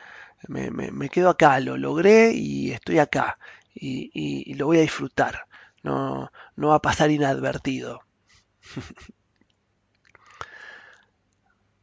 me, 0.48 0.70
me, 0.72 1.10
quedo 1.10 1.30
acá, 1.30 1.60
lo 1.60 1.78
logré 1.78 2.32
y 2.34 2.72
estoy 2.72 3.00
acá 3.00 3.40
y, 3.74 4.12
y, 4.14 4.54
lo 4.56 4.68
voy 4.68 4.78
a 4.78 4.82
disfrutar, 4.82 5.46
no, 5.84 6.32
no 6.56 6.70
va 6.70 6.76
a 6.76 6.82
pasar 6.82 7.12
inadvertido. 7.12 8.02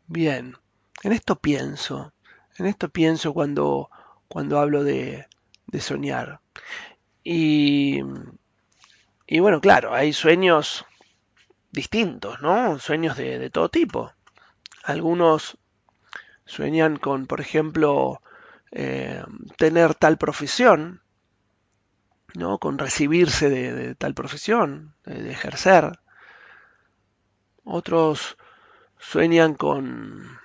Bien, 0.07 0.57
en 1.03 1.13
esto 1.13 1.37
pienso, 1.37 2.13
en 2.59 2.67
esto 2.67 2.89
pienso 2.89 3.35
cuando, 3.35 3.91
cuando 4.29 4.59
hablo 4.59 4.85
de, 4.85 5.27
de 5.67 5.81
soñar. 5.81 6.41
Y, 7.29 8.03
y 9.27 9.41
bueno, 9.41 9.61
claro, 9.61 9.93
hay 9.93 10.13
sueños 10.13 10.87
distintos, 11.73 12.41
¿no? 12.41 12.79
Sueños 12.79 13.17
de, 13.17 13.51
todo 13.51 13.69
tipo. 13.69 14.13
Algunos 14.85 15.59
sueñan 16.45 16.99
con, 16.99 17.27
por 17.27 17.41
ejemplo, 17.41 18.23
eh, 18.71 19.25
tener 19.59 19.97
tal 19.97 20.19
profesión, 20.19 21.03
¿no? 22.35 22.61
Con 22.61 22.79
recibirse 22.79 23.51
de, 23.51 23.97
tal 23.97 24.15
profesión, 24.15 24.95
de, 25.05 25.29
ejercer. 25.29 25.99
Otros 27.65 28.37
sueñan 29.01 29.57
con, 29.57 30.39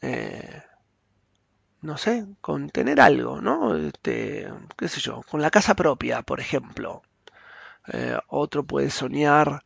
eh, 0.00 0.62
no 1.84 1.96
sé, 1.98 2.26
con 2.40 2.70
tener 2.70 3.00
algo, 3.00 3.40
¿no? 3.40 3.76
Este, 3.76 4.48
qué 4.76 4.88
sé 4.88 5.00
yo, 5.00 5.22
con 5.30 5.42
la 5.42 5.50
casa 5.50 5.74
propia, 5.74 6.22
por 6.22 6.40
ejemplo. 6.40 7.02
Eh, 7.92 8.18
otro 8.28 8.64
puede 8.64 8.90
soñar 8.90 9.62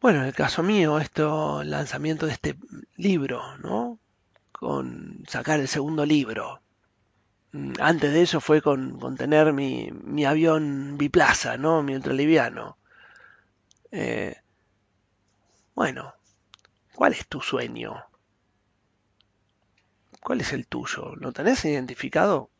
bueno, 0.00 0.20
en 0.20 0.26
el 0.26 0.34
caso 0.34 0.62
mío, 0.62 1.00
esto, 1.00 1.62
el 1.62 1.70
lanzamiento 1.70 2.26
de 2.26 2.32
este 2.32 2.56
libro, 2.96 3.56
¿no? 3.58 3.98
Con 4.52 5.24
sacar 5.26 5.58
el 5.58 5.68
segundo 5.68 6.06
libro. 6.06 6.60
Mm, 7.52 7.72
antes 7.80 8.12
de 8.12 8.22
eso 8.22 8.40
fue 8.40 8.62
con, 8.62 9.16
tener 9.16 9.52
mi, 9.52 9.90
mi, 9.90 10.24
avión 10.24 10.96
biplaza, 10.98 11.56
¿no? 11.56 11.82
Mi 11.82 11.94
ultraliviano. 11.96 12.78
Eh, 13.90 14.36
bueno, 15.74 16.14
¿cuál 16.94 17.14
es 17.14 17.26
tu 17.26 17.40
sueño? 17.40 18.04
¿Cuál 20.26 20.40
es 20.40 20.52
el 20.52 20.66
tuyo? 20.66 21.14
¿Lo 21.14 21.30
tenés 21.30 21.64
identificado? 21.64 22.50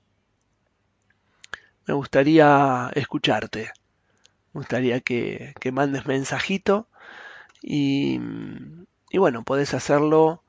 Me 1.84 1.94
gustaría 1.94 2.92
escucharte. 2.94 3.72
Me 4.52 4.60
gustaría 4.60 5.00
que, 5.00 5.52
mandes 5.72 6.06
mensajito 6.06 6.86
y, 7.60 8.20
bueno, 9.12 9.42
podés 9.42 9.74
hacerlo 9.74 10.44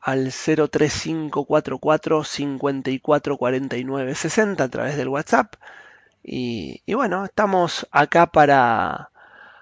al 0.00 0.32
03544 0.32 2.24
5449 2.24 4.14
60 4.14 4.64
a 4.64 4.68
través 4.70 4.96
del 4.96 5.08
WhatsApp. 5.08 5.56
Y, 6.22 6.80
y, 6.86 6.94
bueno, 6.94 7.26
estamos 7.26 7.86
acá 7.90 8.28
para 8.28 9.10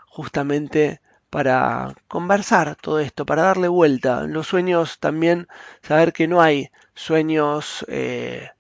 justamente 0.06 1.00
para 1.28 1.94
conversar 2.06 2.76
todo 2.76 3.00
esto, 3.00 3.26
para 3.26 3.42
darle 3.42 3.66
vuelta. 3.66 4.22
Los 4.28 4.46
sueños 4.46 5.00
también, 5.00 5.48
saber 5.82 6.12
que 6.12 6.28
no 6.28 6.40
hay 6.40 6.70
sueños 7.00 7.84
eh, 7.88 8.50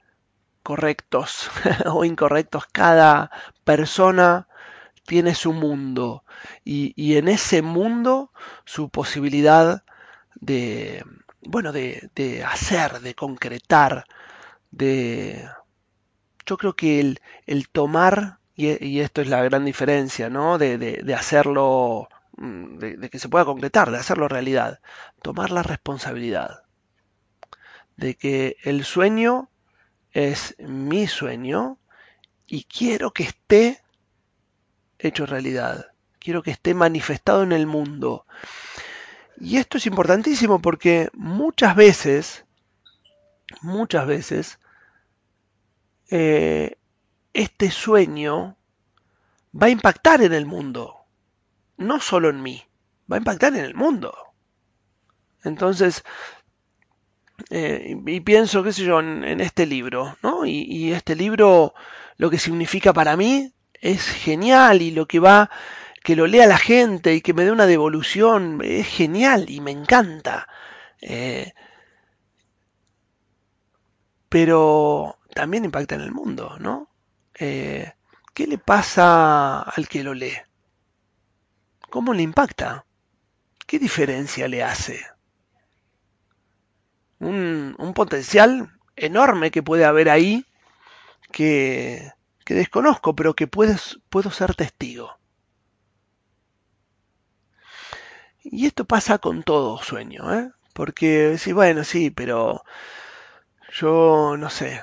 correctos 0.62 1.50
o 1.86 2.04
incorrectos. 2.04 2.66
Cada 2.66 3.30
persona 3.64 4.48
tiene 5.06 5.34
su 5.34 5.52
mundo 5.52 6.24
y, 6.64 7.16
en 7.16 7.28
ese 7.28 7.62
mundo 7.62 8.32
su 8.64 8.88
posibilidad 8.88 9.84
de, 10.36 11.04
bueno, 11.42 11.72
de, 11.72 12.10
de 12.14 12.44
hacer, 12.44 13.00
de 13.00 13.14
concretar, 13.14 14.04
de... 14.70 15.48
Yo 16.46 16.56
creo 16.56 16.74
que 16.74 17.00
el, 17.00 17.20
el 17.46 17.68
tomar, 17.68 18.38
y, 18.56 19.00
esto 19.00 19.20
es 19.20 19.28
la 19.28 19.42
gran 19.44 19.64
diferencia, 19.64 20.30
¿no? 20.30 20.58
De, 20.58 20.78
de 20.78 21.14
hacerlo, 21.14 22.08
mm, 22.38 22.78
de, 22.78 23.10
que 23.10 23.18
se 23.18 23.28
pueda 23.28 23.44
concretar, 23.44 23.90
de 23.90 23.98
hacerlo 23.98 24.28
realidad, 24.28 24.80
tomar 25.22 25.50
la 25.50 25.62
responsabilidad 25.62 26.59
de 28.00 28.14
que 28.14 28.56
el 28.62 28.84
sueño 28.84 29.50
es 30.12 30.56
mi 30.58 31.06
sueño 31.06 31.78
y 32.46 32.64
quiero 32.64 33.12
que 33.12 33.24
esté 33.24 33.82
hecho 34.98 35.26
realidad. 35.26 35.92
Quiero 36.18 36.42
que 36.42 36.50
esté 36.50 36.72
manifestado 36.74 37.42
en 37.42 37.52
el 37.52 37.66
mundo. 37.66 38.26
Y 39.38 39.58
esto 39.58 39.76
es 39.76 39.86
importantísimo 39.86 40.60
porque 40.60 41.10
muchas 41.12 41.76
veces, 41.76 42.44
muchas 43.60 44.06
veces, 44.06 44.58
eh, 46.10 46.78
este 47.34 47.70
sueño 47.70 48.56
va 49.54 49.66
a 49.66 49.70
impactar 49.70 50.22
en 50.22 50.32
el 50.32 50.46
mundo. 50.46 50.96
No 51.76 52.00
solo 52.00 52.30
en 52.30 52.42
mí, 52.42 52.64
va 53.10 53.16
a 53.16 53.18
impactar 53.18 53.54
en 53.54 53.64
el 53.64 53.74
mundo. 53.74 54.14
Entonces, 55.44 56.04
eh, 57.50 57.96
y 58.06 58.20
pienso, 58.20 58.62
qué 58.62 58.72
sé 58.72 58.84
yo, 58.84 59.00
en, 59.00 59.40
este 59.40 59.66
libro, 59.66 60.16
¿no? 60.22 60.44
y, 60.44 60.92
este 60.92 61.14
libro, 61.14 61.74
lo 62.16 62.30
que 62.30 62.38
significa 62.38 62.92
para 62.92 63.16
mí 63.16 63.52
es 63.80 64.08
genial 64.08 64.82
y 64.82 64.90
lo 64.90 65.06
que 65.06 65.20
va, 65.20 65.50
que 66.02 66.16
lo 66.16 66.26
lea 66.26 66.46
la 66.46 66.58
gente 66.58 67.14
y 67.14 67.20
que 67.20 67.34
me 67.34 67.44
dé 67.44 67.52
una 67.52 67.66
devolución, 67.66 68.60
es 68.62 68.86
genial 68.86 69.48
y 69.48 69.60
me 69.60 69.70
encanta. 69.70 70.48
Eh, 71.00 71.52
pero 74.28 75.18
también 75.34 75.64
impacta 75.64 75.94
en 75.94 76.02
el 76.02 76.12
mundo, 76.12 76.56
¿no? 76.60 76.88
Eh, 77.34 77.92
¿Qué 78.34 78.46
le 78.46 78.58
pasa 78.58 79.62
al 79.62 79.88
que 79.88 80.04
lo 80.04 80.14
lee? 80.14 80.36
¿Cómo 81.88 82.14
le 82.14 82.22
impacta? 82.22 82.84
¿Qué 83.66 83.78
diferencia 83.78 84.46
le 84.46 84.62
hace? 84.62 85.00
Un, 87.20 87.76
un 87.78 87.94
potencial 87.94 88.70
enorme 88.96 89.50
que 89.50 89.62
puede 89.62 89.84
haber 89.84 90.10
ahí 90.10 90.44
que, 91.32 92.12
que 92.44 92.54
desconozco, 92.54 93.14
pero 93.14 93.34
que 93.34 93.46
puedes, 93.46 94.00
puedo 94.10 94.30
ser 94.30 94.54
testigo. 94.54 95.18
Y 98.42 98.66
esto 98.66 98.84
pasa 98.84 99.18
con 99.18 99.42
todo 99.42 99.78
sueño, 99.82 100.32
¿eh? 100.34 100.50
Porque 100.74 101.36
sí, 101.38 101.52
bueno, 101.52 101.84
sí, 101.84 102.10
pero 102.10 102.62
yo 103.72 104.36
no 104.38 104.50
sé, 104.50 104.82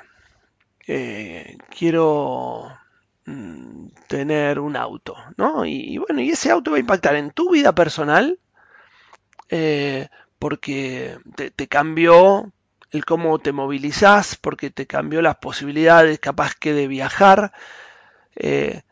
eh, 0.87 1.57
quiero 1.69 2.69
mm, 3.25 3.87
tener 4.07 4.59
un 4.59 4.75
auto, 4.77 5.15
¿no? 5.37 5.65
Y, 5.65 5.97
bueno, 5.97 6.21
y 6.21 6.31
ese 6.31 6.51
auto 6.51 6.71
va 6.71 6.77
a 6.77 6.81
impactar 6.81 7.15
en 7.15 7.31
tu 7.31 7.51
vida 7.51 7.73
personal 7.75 8.39
eh, 9.49 10.09
porque 10.39 11.17
te, 11.35 11.67
cambió 11.67 12.51
el 12.91 13.05
cómo 13.05 13.39
te 13.39 13.51
movilizás, 13.51 14.35
porque 14.35 14.69
te 14.69 14.87
cambió 14.87 15.21
las 15.21 15.37
posibilidades, 15.37 16.19
capaz 16.19 16.53
que 16.55 16.73
de 16.73 16.87
viajar, 16.87 17.51
eh, 18.35 18.83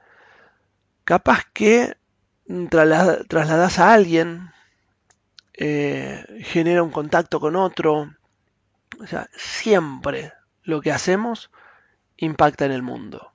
capaz 1.03 1.45
que 1.53 1.95
trasladas 2.69 3.79
a 3.79 3.93
alguien, 3.93 4.51
eh, 5.53 6.25
genera 6.43 6.83
un 6.83 6.91
contacto 6.91 7.39
con 7.39 7.55
otro, 7.55 8.13
o 8.99 9.07
sea, 9.07 9.29
siempre 9.35 10.33
lo 10.63 10.81
que 10.81 10.91
hacemos 10.91 11.51
impacta 12.17 12.65
en 12.65 12.71
el 12.71 12.81
mundo. 12.81 13.31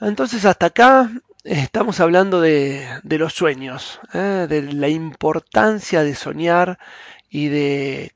Entonces 0.00 0.44
hasta 0.44 0.66
acá 0.66 1.10
estamos 1.46 2.00
hablando 2.00 2.40
de, 2.40 3.00
los 3.04 3.32
sueños, 3.32 4.00
¿eh? 4.12 4.46
de 4.48 4.62
la 4.72 4.88
importancia 4.88 6.02
de 6.02 6.14
soñar 6.14 6.78
y 7.30 7.48
de 7.48 8.12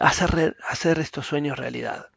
hacer, 0.00 0.56
hacer 0.68 0.98
estos 0.98 1.26
sueños 1.26 1.58
realidad. 1.58 2.08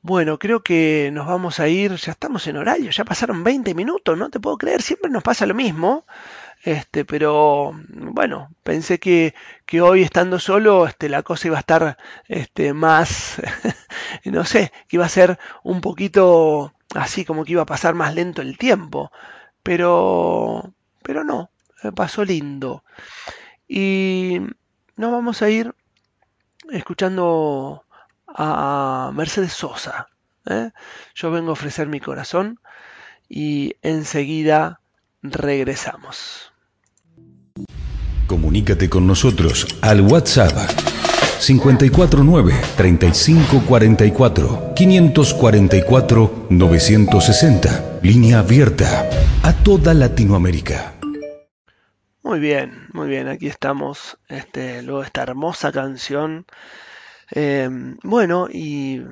Bueno, 0.00 0.38
creo 0.38 0.62
que 0.62 1.10
nos 1.12 1.26
vamos 1.26 1.58
a 1.58 1.68
ir, 1.68 1.96
ya 1.96 2.12
estamos 2.12 2.46
en 2.46 2.56
horario, 2.56 2.90
ya 2.90 3.04
pasaron 3.04 3.42
20 3.42 3.74
minutos, 3.74 4.16
no 4.16 4.30
te 4.30 4.38
puedo 4.38 4.56
creer, 4.56 4.80
siempre 4.80 5.10
nos 5.10 5.22
pasa 5.22 5.46
lo 5.46 5.54
mismo. 5.54 6.06
Este, 6.62 7.04
pero 7.04 7.72
bueno, 7.88 8.50
pensé 8.62 8.98
que, 8.98 9.34
que 9.66 9.80
hoy 9.80 10.02
estando 10.02 10.38
solo, 10.38 10.86
este, 10.86 11.08
la 11.08 11.22
cosa 11.22 11.48
iba 11.48 11.56
a 11.56 11.60
estar 11.60 11.98
este, 12.28 12.72
más, 12.72 13.40
no 14.24 14.44
sé, 14.44 14.72
que 14.88 14.96
iba 14.96 15.04
a 15.04 15.08
ser 15.08 15.38
un 15.64 15.80
poquito 15.80 16.75
así 16.96 17.24
como 17.24 17.44
que 17.44 17.52
iba 17.52 17.62
a 17.62 17.66
pasar 17.66 17.94
más 17.94 18.14
lento 18.14 18.42
el 18.42 18.58
tiempo. 18.58 19.10
Pero, 19.62 20.72
pero 21.02 21.24
no, 21.24 21.50
pasó 21.94 22.24
lindo. 22.24 22.84
Y 23.68 24.38
nos 24.96 25.12
vamos 25.12 25.42
a 25.42 25.50
ir 25.50 25.74
escuchando 26.70 27.84
a 28.26 29.10
Mercedes 29.14 29.52
Sosa. 29.52 30.08
¿eh? 30.46 30.70
Yo 31.14 31.30
vengo 31.30 31.50
a 31.50 31.52
ofrecer 31.52 31.88
mi 31.88 32.00
corazón 32.00 32.60
y 33.28 33.74
enseguida 33.82 34.80
regresamos. 35.22 36.52
Comunícate 38.26 38.88
con 38.88 39.06
nosotros 39.06 39.66
al 39.82 40.00
WhatsApp 40.00 40.95
549 41.38 42.54
3544 42.76 44.72
544 44.74 46.46
960. 46.50 47.98
Línea 48.02 48.38
abierta 48.40 49.08
a 49.42 49.52
toda 49.52 49.94
Latinoamérica. 49.94 50.94
Muy 52.22 52.40
bien, 52.40 52.88
muy 52.92 53.08
bien, 53.08 53.28
aquí 53.28 53.46
estamos, 53.46 54.18
este, 54.28 54.82
luego 54.82 55.02
esta 55.02 55.22
hermosa 55.22 55.70
canción. 55.70 56.44
Em, 57.30 57.96
bueno, 58.02 58.48
y 58.52 59.02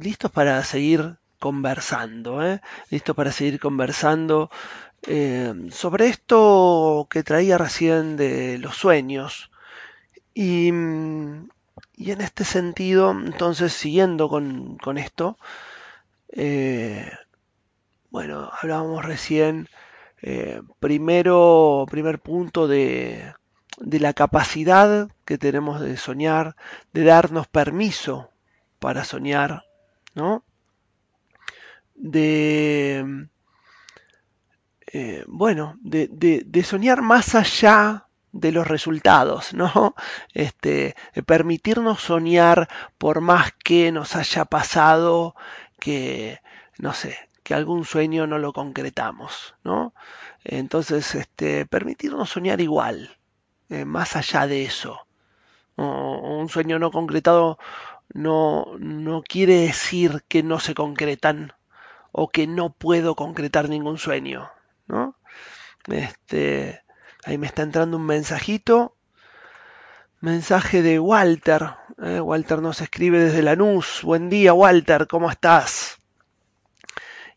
listos 0.00 0.30
para 0.30 0.62
seguir 0.64 1.16
conversando, 1.38 2.42
¿eh? 2.42 2.60
listos 2.90 3.14
para 3.14 3.32
seguir 3.32 3.60
conversando 3.60 4.50
em, 5.02 5.70
sobre 5.70 6.08
esto 6.08 7.06
que 7.10 7.22
traía 7.22 7.58
recién 7.58 8.16
de 8.16 8.56
los 8.58 8.76
sueños. 8.76 9.50
Y, 10.34 10.72
y 11.96 12.10
en 12.10 12.20
este 12.20 12.44
sentido, 12.44 13.12
entonces, 13.12 13.72
siguiendo 13.72 14.28
con, 14.28 14.76
con 14.78 14.98
esto, 14.98 15.38
eh, 16.28 17.10
bueno, 18.10 18.50
hablábamos 18.60 19.04
recién 19.04 19.68
eh, 20.22 20.62
primero, 20.80 21.84
primer 21.90 22.18
punto 22.18 22.66
de, 22.66 23.34
la 23.78 24.14
capacidad 24.14 25.10
que 25.26 25.36
tenemos 25.36 25.80
de 25.80 25.96
soñar, 25.96 26.56
de 26.92 27.04
darnos 27.04 27.46
permiso 27.46 28.30
para 28.78 29.04
soñar, 29.04 29.64
¿no? 30.14 30.44
De, 31.94 33.26
eh, 34.92 35.24
bueno, 35.26 35.76
de, 35.82 36.64
soñar 36.64 37.02
más 37.02 37.34
allá 37.34 38.06
de 38.34 38.50
los 38.52 38.66
resultados, 38.66 39.54
¿no? 39.54 39.94
Este, 40.34 40.96
permitirnos 41.24 42.00
soñar 42.02 42.68
por 42.98 43.20
más 43.20 43.52
que 43.52 43.92
nos 43.92 44.16
haya 44.16 44.44
pasado 44.44 45.34
que, 45.78 46.40
no 46.78 46.92
sé, 46.92 47.16
que 47.44 47.54
algún 47.54 47.84
sueño 47.84 48.26
no 48.26 48.38
lo 48.38 48.52
concretamos, 48.52 49.54
¿no? 49.62 49.94
Entonces, 50.42 51.14
este, 51.14 51.64
permitirnos 51.64 52.30
soñar 52.30 52.60
igual, 52.60 53.16
eh, 53.70 53.84
más 53.84 54.16
allá 54.16 54.46
de 54.46 54.64
eso. 54.64 55.06
un 55.76 56.48
sueño 56.48 56.78
no 56.78 56.90
concretado 56.90 57.58
no, 58.12 58.66
no 58.78 59.22
quiere 59.22 59.54
decir 59.60 60.24
que 60.28 60.42
no 60.42 60.60
se 60.60 60.74
concretan 60.74 61.52
o 62.12 62.28
que 62.28 62.46
no 62.46 62.70
puedo 62.72 63.14
concretar 63.14 63.68
ningún 63.68 63.98
sueño, 63.98 64.50
¿no? 64.86 65.16
Este, 65.88 66.83
ahí 67.24 67.38
me 67.38 67.46
está 67.46 67.62
entrando 67.62 67.96
un 67.96 68.06
mensajito. 68.06 68.96
Mensaje 70.20 70.82
de 70.82 70.98
Walter. 70.98 71.70
¿eh? 72.02 72.20
Walter 72.20 72.60
nos 72.60 72.80
escribe 72.80 73.18
desde 73.18 73.42
Lanús. 73.42 74.00
Buen 74.02 74.30
día, 74.30 74.52
Walter, 74.52 75.06
¿cómo 75.06 75.30
estás? 75.30 75.98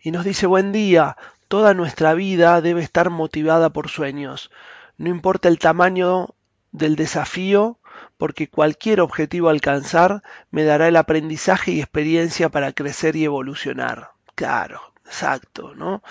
y 0.07 0.11
nos 0.11 0.23
dice 0.23 0.47
buen 0.47 0.71
día, 0.71 1.17
toda 1.49 1.73
nuestra 1.73 2.13
vida 2.13 2.61
debe 2.61 2.81
estar 2.81 3.09
motivada 3.09 3.71
por 3.71 3.89
sueños. 3.89 4.51
No 4.97 5.09
importa 5.09 5.49
el 5.49 5.59
tamaño 5.59 6.35
del 6.71 6.95
desafío, 6.95 7.77
porque 8.17 8.49
cualquier 8.49 9.01
objetivo 9.01 9.49
alcanzar 9.49 10.23
me 10.49 10.63
dará 10.63 10.87
el 10.87 10.95
aprendizaje 10.95 11.71
y 11.71 11.81
experiencia 11.81 12.47
para 12.47 12.71
crecer 12.71 13.17
y 13.17 13.25
evolucionar. 13.25 14.11
Claro, 14.35 14.81
exacto, 15.05 15.75
¿no? 15.75 16.03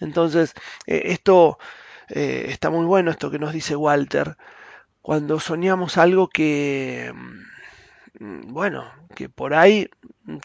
Entonces, 0.00 0.54
eh, 0.86 1.02
esto 1.06 1.58
eh, 2.08 2.46
está 2.48 2.70
muy 2.70 2.86
bueno, 2.86 3.10
esto 3.10 3.30
que 3.30 3.38
nos 3.38 3.52
dice 3.52 3.76
Walter, 3.76 4.36
cuando 5.02 5.40
soñamos 5.40 5.98
algo 5.98 6.28
que, 6.28 7.12
mm, 8.20 8.52
bueno, 8.52 8.90
que 9.14 9.28
por 9.28 9.54
ahí 9.54 9.90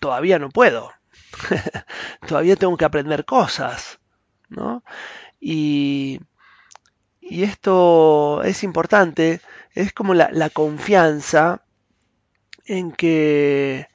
todavía 0.02 0.40
no 0.40 0.50
puedo, 0.50 0.92
todavía 2.28 2.56
tengo 2.56 2.78
que 2.78 2.86
aprender 2.86 3.26
cosas, 3.26 4.00
¿no? 4.50 4.84
Y, 5.40 6.20
y 7.22 7.44
esto 7.44 8.44
es 8.44 8.64
importante, 8.64 9.40
es 9.74 9.94
como 9.94 10.14
la, 10.14 10.50
confianza 10.50 11.62
en 12.66 12.92
que, 12.92 13.88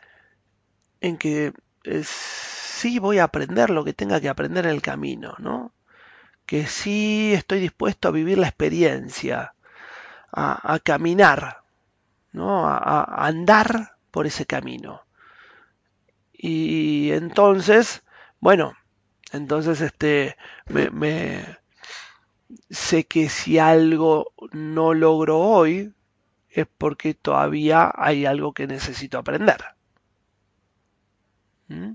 en 1.01 1.19
que 1.19 1.53
sí 2.05 2.99
voy 2.99 3.19
a 3.19 3.25
aprender 3.25 3.69
lo 3.71 3.85
que 3.85 3.93
tenga 3.93 4.21
que 4.21 4.31
aprender 4.31 4.65
en 4.65 4.73
el 4.73 4.83
camino, 4.83 5.35
¿no? 5.39 5.74
Que 6.47 6.67
sí 6.67 7.33
estoy 7.35 7.61
dispuesto 7.61 8.09
a 8.09 8.13
vivir 8.13 8.39
la 8.39 8.49
experiencia, 8.49 9.55
a, 10.33 10.79
caminar, 10.83 11.63
¿no? 12.33 12.67
A, 12.69 13.27
andar 13.27 13.97
por 14.11 14.27
ese 14.27 14.47
camino. 14.47 15.03
Y 16.33 17.13
entonces, 17.13 18.03
bueno, 18.41 18.75
entonces 19.33 19.81
este, 19.81 20.37
me, 20.67 21.45
sé 22.71 23.05
que 23.05 23.29
si 23.29 23.59
algo 23.59 24.33
no 24.53 24.95
logro 24.95 25.39
hoy, 25.41 25.93
es 26.51 26.67
porque 26.79 27.15
todavía 27.15 27.93
hay 27.95 28.27
algo 28.27 28.53
que 28.53 28.67
necesito 28.67 29.19
aprender. 29.19 29.65
¿Mm? 31.69 31.95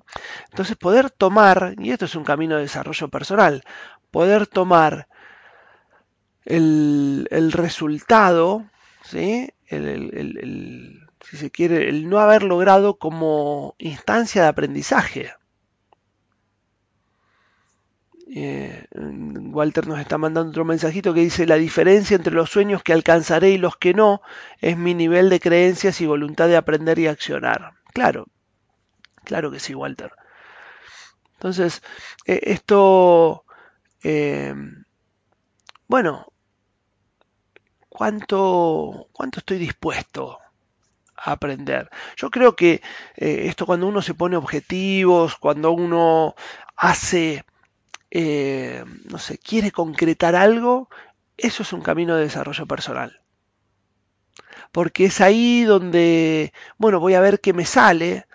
Entonces 0.49 0.75
poder 0.75 1.11
tomar, 1.11 1.75
y 1.77 1.91
esto 1.91 2.05
es 2.05 2.15
un 2.15 2.23
camino 2.23 2.55
de 2.55 2.63
desarrollo 2.63 3.07
personal, 3.07 3.63
poder 4.11 4.47
tomar 4.47 5.07
el, 6.45 7.51
resultado, 7.51 8.65
¿sí? 9.03 9.49
El, 9.67 11.07
si 11.21 11.37
se 11.37 11.51
quiere, 11.51 11.89
el 11.89 12.09
no 12.09 12.19
haber 12.19 12.43
logrado 12.43 12.97
como 12.97 13.75
instancia 13.77 14.43
de 14.43 14.47
aprendizaje. 14.47 15.31
Eh, 18.31 18.85
Walter 18.91 19.87
nos 19.87 19.99
está 19.99 20.19
mandando 20.19 20.51
otro 20.51 20.65
mensajito 20.65 21.13
que 21.13 21.21
dice, 21.21 21.47
la 21.47 21.55
diferencia 21.55 22.15
entre 22.15 22.33
los 22.33 22.49
sueños 22.49 22.83
que 22.83 22.93
alcanzaré 22.93 23.49
y 23.51 23.57
los 23.57 23.75
que 23.77 23.93
no 23.93 24.21
es 24.59 24.77
mi 24.77 24.93
nivel 24.93 25.29
de 25.29 25.39
creencias 25.39 25.99
y 26.01 26.05
voluntad 26.05 26.47
de 26.47 26.57
aprender 26.57 26.99
y 26.99 27.07
accionar. 27.07 27.73
Claro, 27.91 28.27
claro 29.23 29.51
que 29.51 29.59
sí, 29.59 29.73
Walter. 29.73 30.11
Entonces, 31.33 31.81
eh, 32.25 32.41
esto, 32.43 33.45
eh, 34.03 34.53
bueno, 35.87 36.27
¿cuánto, 37.89 39.07
¿cuánto 39.11 39.39
estoy 39.39 39.57
dispuesto 39.57 40.39
a 41.15 41.31
aprender? 41.31 41.89
Yo 42.15 42.29
creo 42.29 42.55
que 42.55 42.81
esto 43.15 43.65
cuando 43.65 43.87
uno 43.87 44.01
se 44.01 44.13
pone 44.13 44.37
objetivos, 44.37 45.35
cuando 45.37 45.71
uno 45.71 46.35
hace 46.75 47.43
eh, 48.11 48.83
no 49.05 49.19
sé, 49.19 49.37
quiere 49.37 49.71
concretar 49.71 50.35
algo, 50.35 50.89
eso 51.37 51.63
es 51.63 51.73
un 51.73 51.81
camino 51.81 52.15
de 52.15 52.23
desarrollo 52.23 52.65
personal. 52.65 53.21
Porque 54.71 55.05
es 55.05 55.21
ahí 55.21 55.63
donde, 55.63 56.53
bueno, 56.77 56.99
voy 56.99 57.13
a 57.13 57.21
ver 57.21 57.39
qué 57.39 57.53
me 57.53 57.65
sale, 57.65 58.25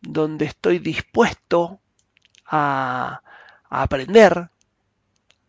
donde 0.00 0.46
estoy 0.46 0.78
dispuesto 0.78 1.80
a, 2.46 3.22
aprender, 3.70 4.50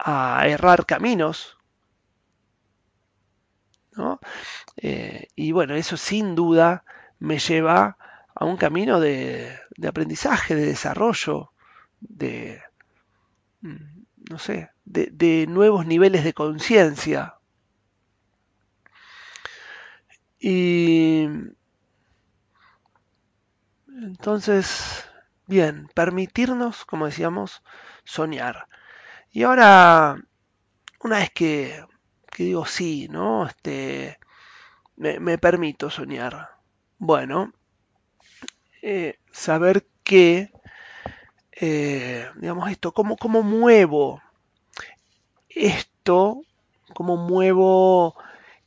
a 0.04 0.44
errar 0.48 0.86
caminos. 0.86 1.58
Eh, 4.78 5.28
y 5.36 5.52
bueno, 5.52 5.76
eso 5.76 5.98
sin 5.98 6.36
duda 6.36 6.84
me 7.20 7.39
lleva 7.39 7.98
a 8.36 8.46
un 8.46 8.58
camino 8.58 9.00
de 9.00 9.58
aprendizaje, 9.88 10.56
de 10.56 10.66
desarrollo, 10.66 11.52
de, 12.00 12.62
Mm, 13.63 14.04
no 14.30 14.39
sé, 14.39 14.70
de, 14.86 15.48
nuevos 15.48 15.86
niveles 15.86 16.24
de 16.26 16.34
conciencia. 16.34 17.36
Y 20.39 21.28
entonces, 23.88 25.06
bien, 25.48 25.89
permitirnos, 25.94 26.86
como 26.86 27.06
decíamos, 27.06 27.63
soñar. 28.04 28.68
Y 29.34 29.43
ahora, 29.43 30.15
una 31.02 31.17
vez 31.17 31.32
que, 31.32 31.84
digo 32.38 32.65
sí, 32.67 33.08
¿no? 33.10 33.48
Este, 33.48 34.19
me, 34.96 35.38
permito 35.39 35.89
soñar. 35.89 36.52
Bueno, 37.00 37.52
eh, 38.84 39.17
saber 39.32 39.88
que 40.04 40.52
eh, 41.52 42.30
digamos 42.36 42.69
esto, 42.69 42.93
cómo, 42.93 43.17
cómo 43.17 43.41
muevo 43.41 44.22
esto, 45.50 46.41
cómo 46.93 47.17
muevo 47.17 48.15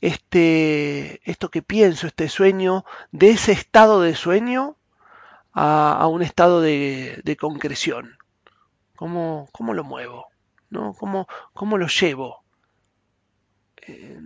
este, 0.01 1.21
esto 1.29 1.49
que 1.49 1.61
pienso, 1.61 2.07
este 2.07 2.27
sueño, 2.27 2.83
de 3.11 3.29
ese 3.31 3.53
estado 3.53 4.01
de 4.01 4.15
sueño 4.15 4.75
a, 5.53 6.05
un 6.07 6.21
estado 6.23 6.59
de, 6.59 7.37
concreción. 7.39 8.17
¿Cómo, 8.97 9.47
¿Cómo, 9.53 9.73
lo 9.73 9.85
muevo? 9.85 10.27
¿No? 10.69 10.93
¿Cómo, 10.93 11.27
¿Cómo 11.53 11.77
lo 11.77 11.87
llevo? 11.87 12.43
Eh, 13.87 14.19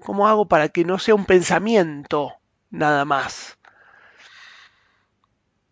¿Cómo 0.00 0.28
hago 0.28 0.46
para 0.46 0.68
que 0.68 0.84
no 0.84 0.98
sea 0.98 1.14
un 1.14 1.26
pensamiento 1.26 2.34
nada 2.70 3.04
más? 3.04 3.58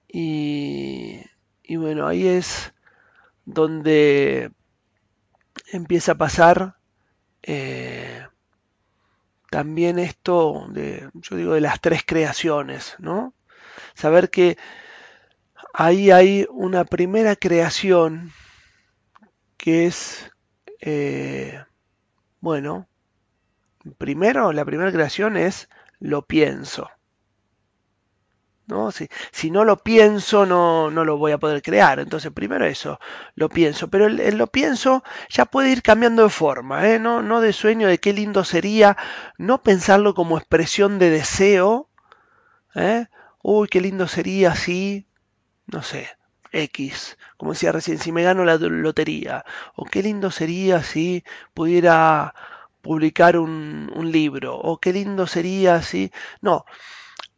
Y, 0.09 1.21
y 1.63 1.77
bueno, 1.77 2.07
ahí 2.07 2.27
es 2.27 2.73
donde 3.45 4.53
empieza 5.73 6.13
a 6.13 6.19
pasar 6.19 6.77
eh, 7.43 8.27
también 9.51 9.99
esto 9.99 10.67
de, 10.71 11.11
yo 11.15 11.37
digo, 11.37 11.55
de 11.55 11.61
las 11.61 11.81
tres 11.81 12.03
creaciones, 12.07 12.95
¿no? 12.99 13.35
Saber 13.95 14.31
que 14.31 14.57
ahí 15.75 16.11
hay 16.11 16.47
una 16.51 16.85
primera 16.85 17.37
creación 17.37 18.33
que 19.61 19.87
es, 19.87 20.31
eh, 20.81 21.63
bueno, 22.41 22.89
primero, 23.99 24.53
la 24.53 24.65
primera 24.65 24.91
creación 24.91 25.37
es 25.37 25.69
lo 25.99 26.23
pienso. 26.23 26.89
¿no? 28.67 28.91
Si, 28.91 29.09
si, 29.33 29.51
no 29.51 29.65
lo 29.65 29.77
pienso, 29.83 30.47
no, 30.47 30.91
no, 30.91 31.05
lo 31.05 31.19
voy 31.19 31.33
a 31.33 31.39
poder 31.39 31.61
crear. 31.61 32.01
Entonces, 32.01 32.33
primero 32.33 32.65
eso, 32.65 33.01
lo 33.35 33.49
pienso. 33.49 33.91
Pero 33.91 34.07
el, 34.07 34.39
lo 34.39 34.47
pienso 34.47 35.03
ya 35.29 35.45
puede 35.45 35.71
ir 35.71 35.83
cambiando 35.83 36.23
de 36.23 36.31
forma, 36.31 36.89
¿eh? 36.89 36.99
no, 36.99 37.21
no 37.21 37.41
de 37.41 37.53
sueño 37.53 37.89
de 37.89 37.99
qué 37.99 38.13
lindo 38.13 38.45
sería, 38.45 38.97
no 39.39 39.63
pensarlo 39.63 40.15
como 40.15 40.39
expresión 40.39 40.99
de 40.99 41.11
deseo. 41.11 41.91
¿eh? 42.75 43.07
Uy, 43.43 43.69
qué 43.69 43.81
lindo 43.81 44.09
sería 44.09 44.55
si, 44.55 45.07
no 45.67 45.83
sé, 45.83 46.09
X, 46.53 47.19
como 47.37 47.53
decía 47.53 47.73
recién, 47.73 47.99
si 47.99 48.13
me 48.13 48.23
gano 48.23 48.45
la 48.45 48.57
lotería. 48.57 49.45
O 49.75 49.85
qué 49.85 50.03
lindo 50.03 50.31
sería 50.31 50.83
si 50.83 51.25
pudiera 51.55 52.35
publicar 52.83 53.37
un, 53.39 53.91
un 53.95 54.11
libro. 54.13 54.57
O 54.57 54.79
qué 54.79 54.93
lindo 54.93 55.27
sería 55.27 55.83
si... 55.83 56.13
No, 56.41 56.65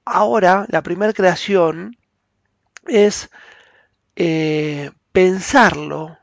ahora 0.04 0.66
la 0.68 0.82
primera 0.82 1.12
creación 1.12 1.96
es 2.86 3.30
eh, 4.16 4.90
pensarlo, 5.12 6.18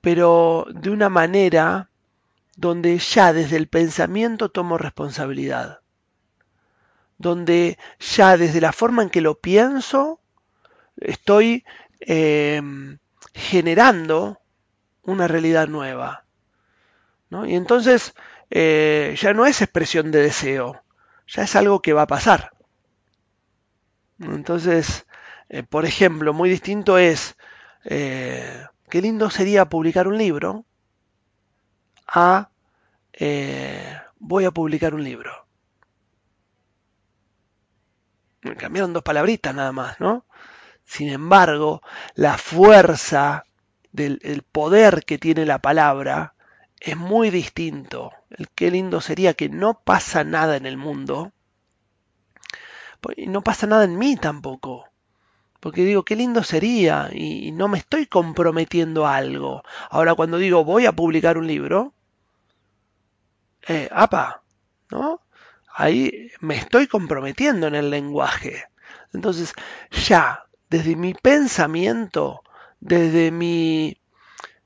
pero 0.00 0.66
de 0.70 0.90
una 0.90 1.08
manera 1.08 1.90
donde 2.56 2.98
ya 2.98 3.32
desde 3.32 3.56
el 3.56 3.68
pensamiento 3.68 4.50
tomo 4.50 4.78
responsabilidad, 4.78 5.80
donde 7.18 7.78
ya 7.98 8.36
desde 8.36 8.60
la 8.60 8.72
forma 8.72 9.02
en 9.02 9.10
que 9.10 9.20
lo 9.20 9.38
pienso 9.40 10.20
estoy 10.96 11.64
em, 12.06 12.98
generando 13.34 14.40
una 15.02 15.28
realidad 15.28 15.68
nueva. 15.68 16.24
Y 17.46 17.54
entonces 17.54 18.14
eh, 18.50 19.16
ya 19.18 19.32
no 19.32 19.46
es 19.46 19.62
expresión 19.62 20.10
de 20.10 20.20
deseo, 20.20 20.82
ya 21.26 21.44
es 21.44 21.56
algo 21.56 21.80
que 21.80 21.94
va 21.94 22.02
a 22.02 22.06
pasar. 22.06 22.52
Entonces, 24.20 25.06
eh, 25.48 25.62
por 25.62 25.86
ejemplo, 25.86 26.34
muy 26.34 26.50
distinto 26.50 26.98
es, 26.98 27.36
eh, 27.84 28.66
qué 28.90 29.00
lindo 29.00 29.30
sería 29.30 29.68
publicar 29.68 30.06
un 30.08 30.18
libro 30.18 30.66
a, 32.06 32.50
voy 34.18 34.44
a 34.44 34.50
publicar 34.50 34.94
un 34.94 35.02
libro. 35.02 35.46
Me 38.42 38.56
cambiaron 38.56 38.92
dos 38.92 39.02
palabritas 39.02 39.54
nada 39.54 39.72
más, 39.72 39.98
¿no? 40.00 40.26
Sin 40.84 41.08
embargo, 41.08 41.82
la 42.14 42.38
fuerza 42.38 43.44
del 43.92 44.20
el 44.22 44.42
poder 44.42 45.04
que 45.04 45.18
tiene 45.18 45.46
la 45.46 45.60
palabra 45.60 46.34
es 46.80 46.96
muy 46.96 47.30
distinto. 47.30 48.12
El 48.30 48.48
qué 48.48 48.70
lindo 48.70 49.00
sería 49.00 49.34
que 49.34 49.48
no 49.48 49.80
pasa 49.84 50.24
nada 50.24 50.56
en 50.56 50.66
el 50.66 50.76
mundo. 50.76 51.32
Y 53.16 53.26
no 53.26 53.42
pasa 53.42 53.66
nada 53.66 53.84
en 53.84 53.98
mí 53.98 54.16
tampoco. 54.16 54.84
Porque 55.60 55.84
digo, 55.84 56.04
qué 56.04 56.16
lindo 56.16 56.42
sería 56.42 57.08
y 57.12 57.52
no 57.52 57.68
me 57.68 57.78
estoy 57.78 58.06
comprometiendo 58.06 59.06
a 59.06 59.16
algo. 59.16 59.62
Ahora 59.90 60.14
cuando 60.14 60.38
digo 60.38 60.64
voy 60.64 60.86
a 60.86 60.92
publicar 60.92 61.38
un 61.38 61.46
libro, 61.46 61.94
eh, 63.68 63.88
apa, 63.92 64.42
¿no? 64.90 65.20
Ahí 65.74 66.30
me 66.40 66.56
estoy 66.56 66.86
comprometiendo 66.86 67.66
en 67.66 67.74
el 67.74 67.90
lenguaje. 67.90 68.64
Entonces, 69.12 69.54
ya, 69.90 70.44
desde 70.72 70.96
mi 70.96 71.12
pensamiento, 71.12 72.42
desde 72.80 73.30
mi, 73.30 74.00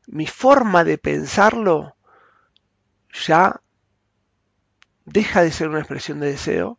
mi 0.07 0.29
forma 0.29 0.85
de 0.85 0.99
pensarlo, 0.99 1.97
ya 3.13 3.61
deja 5.05 5.43
de 5.43 5.51
ser 5.51 5.69
una 5.69 5.81
expresión 5.81 6.21
de 6.21 6.29
deseo 6.29 6.79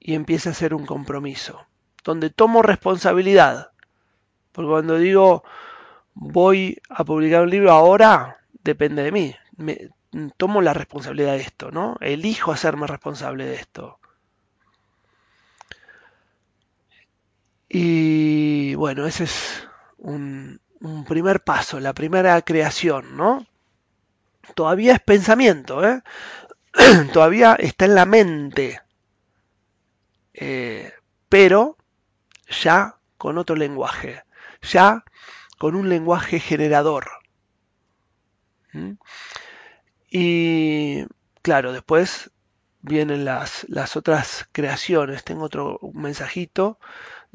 y 0.00 0.14
empieza 0.14 0.48
a 0.48 0.54
ser 0.54 0.72
un 0.72 0.86
compromiso, 0.86 1.66
donde 2.04 2.30
tomo 2.30 2.62
responsabilidad. 2.62 3.72
Porque 4.52 4.70
cuando 4.70 4.96
digo 4.96 5.44
voy 6.14 6.80
a 6.88 7.04
publicar 7.04 7.42
un 7.42 7.50
libro 7.50 7.70
ahora, 7.70 8.38
depende 8.64 9.02
de 9.02 9.12
mí. 9.12 9.36
Me, 9.58 9.90
tomo 10.38 10.62
la 10.62 10.72
responsabilidad 10.72 11.32
de 11.32 11.42
esto, 11.42 11.70
¿no? 11.70 11.98
Elijo 12.00 12.50
hacerme 12.50 12.86
responsable 12.86 13.44
de 13.44 13.56
esto. 13.56 14.00
Y 17.68 18.74
bueno, 18.74 19.06
ese 19.06 19.24
es 19.24 19.68
un, 19.98 20.60
primer 21.08 21.42
paso, 21.42 21.80
la 21.80 21.94
primera 21.94 22.40
creación, 22.42 23.16
¿no? 23.16 23.46
Todavía 24.54 24.94
es 24.94 25.00
pensamiento, 25.00 25.84
¿eh? 25.84 26.02
Todavía 27.12 27.54
está 27.54 27.86
en 27.86 27.94
la 27.94 28.04
mente, 28.04 28.80
eh, 30.34 30.92
pero 31.28 31.76
ya 32.62 32.96
con 33.18 33.38
otro 33.38 33.56
lenguaje, 33.56 34.22
ya 34.62 35.04
con 35.58 35.74
un 35.74 35.88
lenguaje 35.88 36.38
generador. 36.38 37.08
¿Mm? 38.72 38.92
Y 40.10 41.04
claro, 41.42 41.72
después 41.72 42.30
vienen 42.80 43.24
las, 43.24 43.66
las 43.68 43.96
otras 43.96 44.48
creaciones. 44.52 45.24
Tengo 45.24 45.44
otro 45.44 45.80
mensajito. 45.92 46.78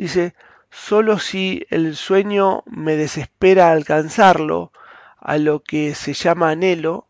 Dice, 0.02 0.34
solo 0.72 1.20
si 1.20 1.68
el 1.70 1.96
sueño 1.96 2.64
me 2.66 2.96
desespera 2.96 3.72
alcanzarlo, 3.72 4.72
a 5.20 5.38
lo 5.38 5.62
que 5.62 5.94
se 5.94 6.14
llama 6.14 6.50
anhelo, 6.50 7.08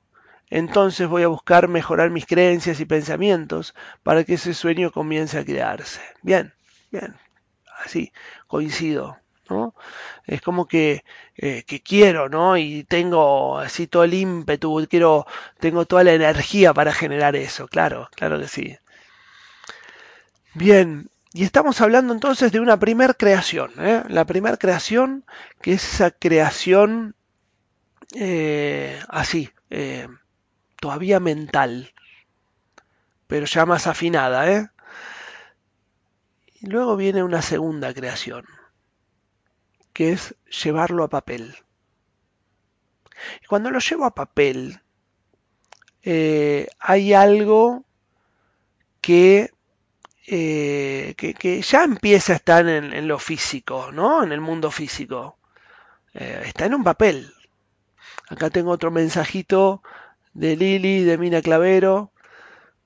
entonces 0.49 1.07
voy 1.07 1.23
a 1.23 1.29
buscar 1.29 1.69
mejorar 1.69 2.09
mis 2.09 2.25
creencias 2.25 2.81
y 2.81 2.85
pensamientos 2.85 3.73
para 4.03 4.25
que 4.25 4.33
ese 4.33 4.53
sueño 4.53 4.91
comience 4.91 5.39
a 5.39 5.45
crearse. 5.45 6.01
Bien, 6.21 6.53
bien, 6.91 7.15
así, 7.85 8.11
coincido. 8.47 9.17
Es 10.25 10.41
como 10.41 10.67
que, 10.67 11.05
eh, 11.37 11.63
que 11.65 11.81
quiero, 11.81 12.27
¿no? 12.27 12.57
Y 12.57 12.83
tengo 12.83 13.57
así 13.57 13.87
todo 13.87 14.03
el 14.03 14.13
ímpetu, 14.13 14.85
quiero, 14.89 15.25
tengo 15.61 15.85
toda 15.85 16.03
la 16.03 16.13
energía 16.13 16.73
para 16.73 16.91
generar 16.91 17.37
eso, 17.37 17.69
claro, 17.69 18.09
claro 18.17 18.37
que 18.37 18.49
sí. 18.49 18.77
Bien, 20.53 21.09
y 21.33 21.43
estamos 21.43 21.81
hablando 21.81 22.13
entonces 22.13 22.51
de 22.51 22.59
una 22.59 22.77
primer 22.79 23.17
creación, 23.17 23.71
¿eh? 23.79 24.03
la 24.07 24.25
primer 24.25 24.57
creación 24.57 25.25
que 25.61 25.73
es 25.73 25.93
esa 25.93 26.11
creación 26.11 27.15
eh, 28.15 28.99
así, 29.07 29.49
todavía 30.81 31.19
mental, 31.19 31.93
pero 33.27 33.45
ya 33.45 33.65
más 33.65 33.87
afinada, 33.87 34.51
¿eh? 34.51 34.69
Y 36.59 36.67
luego 36.67 36.97
viene 36.97 37.23
una 37.23 37.41
segunda 37.41 37.93
creación, 37.93 38.45
que 39.93 40.11
es 40.11 40.35
llevarlo 40.63 41.03
a 41.03 41.09
papel. 41.09 41.55
Y 43.41 43.45
cuando 43.47 43.71
lo 43.71 43.79
llevo 43.79 44.05
a 44.05 44.13
papel, 44.13 44.81
eh, 46.03 46.67
hay 46.79 47.13
algo 47.13 47.85
que, 49.01 49.51
eh, 50.27 51.15
que, 51.17 51.61
ya 51.61 51.83
empieza 51.83 52.33
a 52.33 52.35
estar 52.35 52.67
en, 52.67 53.07
lo 53.07 53.17
físico, 53.19 53.91
¿no? 53.91 54.23
En 54.23 54.31
el 54.31 54.41
mundo 54.41 54.71
físico. 54.71 55.37
Eh, 56.13 56.43
está 56.45 56.65
en 56.65 56.75
un 56.75 56.83
papel. 56.83 57.33
Acá 58.29 58.49
tengo 58.49 58.71
otro 58.71 58.91
mensajito 58.91 59.81
de 60.33 60.55
Lili, 60.55 61.03
de 61.03 61.17
Mina 61.17 61.41
Clavero. 61.41 62.11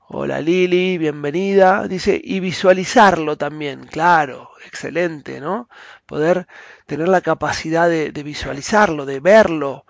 Hola 0.08 0.40
Lili, 0.40 0.98
bienvenida. 0.98 1.88
Dice, 1.88 2.20
y 2.24 2.40
visualizarlo 2.40 3.38
también, 3.38 3.86
claro, 3.88 4.52
excelente, 4.66 5.42
¿no? 5.42 5.68
Poder 6.06 6.48
tener 6.86 7.08
la 7.10 7.22
capacidad 7.22 7.90
de, 7.90 8.12
visualizarlo, 8.24 9.06
de 9.06 9.20
verlo, 9.20 9.86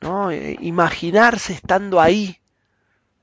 ¿no? 0.00 0.30
Eh, 0.30 0.56
imaginarse 0.60 1.52
estando 1.52 2.00
ahí, 2.00 2.40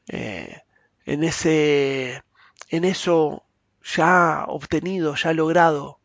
en 0.07 1.23
ese, 1.23 2.23
en 2.69 2.85
eso 2.85 3.44
ya 3.85 4.45
obtenido, 4.47 5.15
ya 5.15 5.33
logrado, 5.33 5.99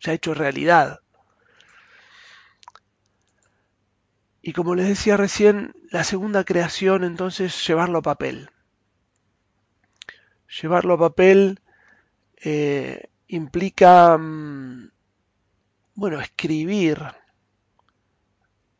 ya 0.00 0.12
hecho 0.12 0.34
realidad. 0.34 1.00
Y 4.42 4.52
como 4.52 4.74
les 4.74 4.88
decía 4.88 5.16
recién, 5.16 5.74
la 5.90 6.02
segunda 6.02 6.44
creación 6.44 7.04
entonces 7.04 7.66
llevarlo 7.66 7.98
a 7.98 8.02
papel. 8.02 8.50
Llevarlo 10.60 10.94
a 10.94 10.98
papel 10.98 11.60
eh, 12.36 13.08
implica, 13.28 14.18
mm, 14.18 14.90
bueno, 15.94 16.20
escribir 16.20 16.98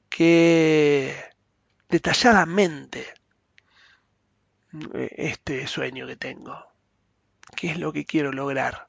que 0.09 1.15
detalladamente 1.89 3.07
eh, 4.95 5.15
este 5.17 5.67
sueño 5.69 6.07
que 6.07 6.17
tengo, 6.17 6.72
qué 7.57 7.71
es 7.71 7.79
lo 7.79 7.93
que 7.93 8.05
quiero 8.05 8.33
lograr. 8.33 8.87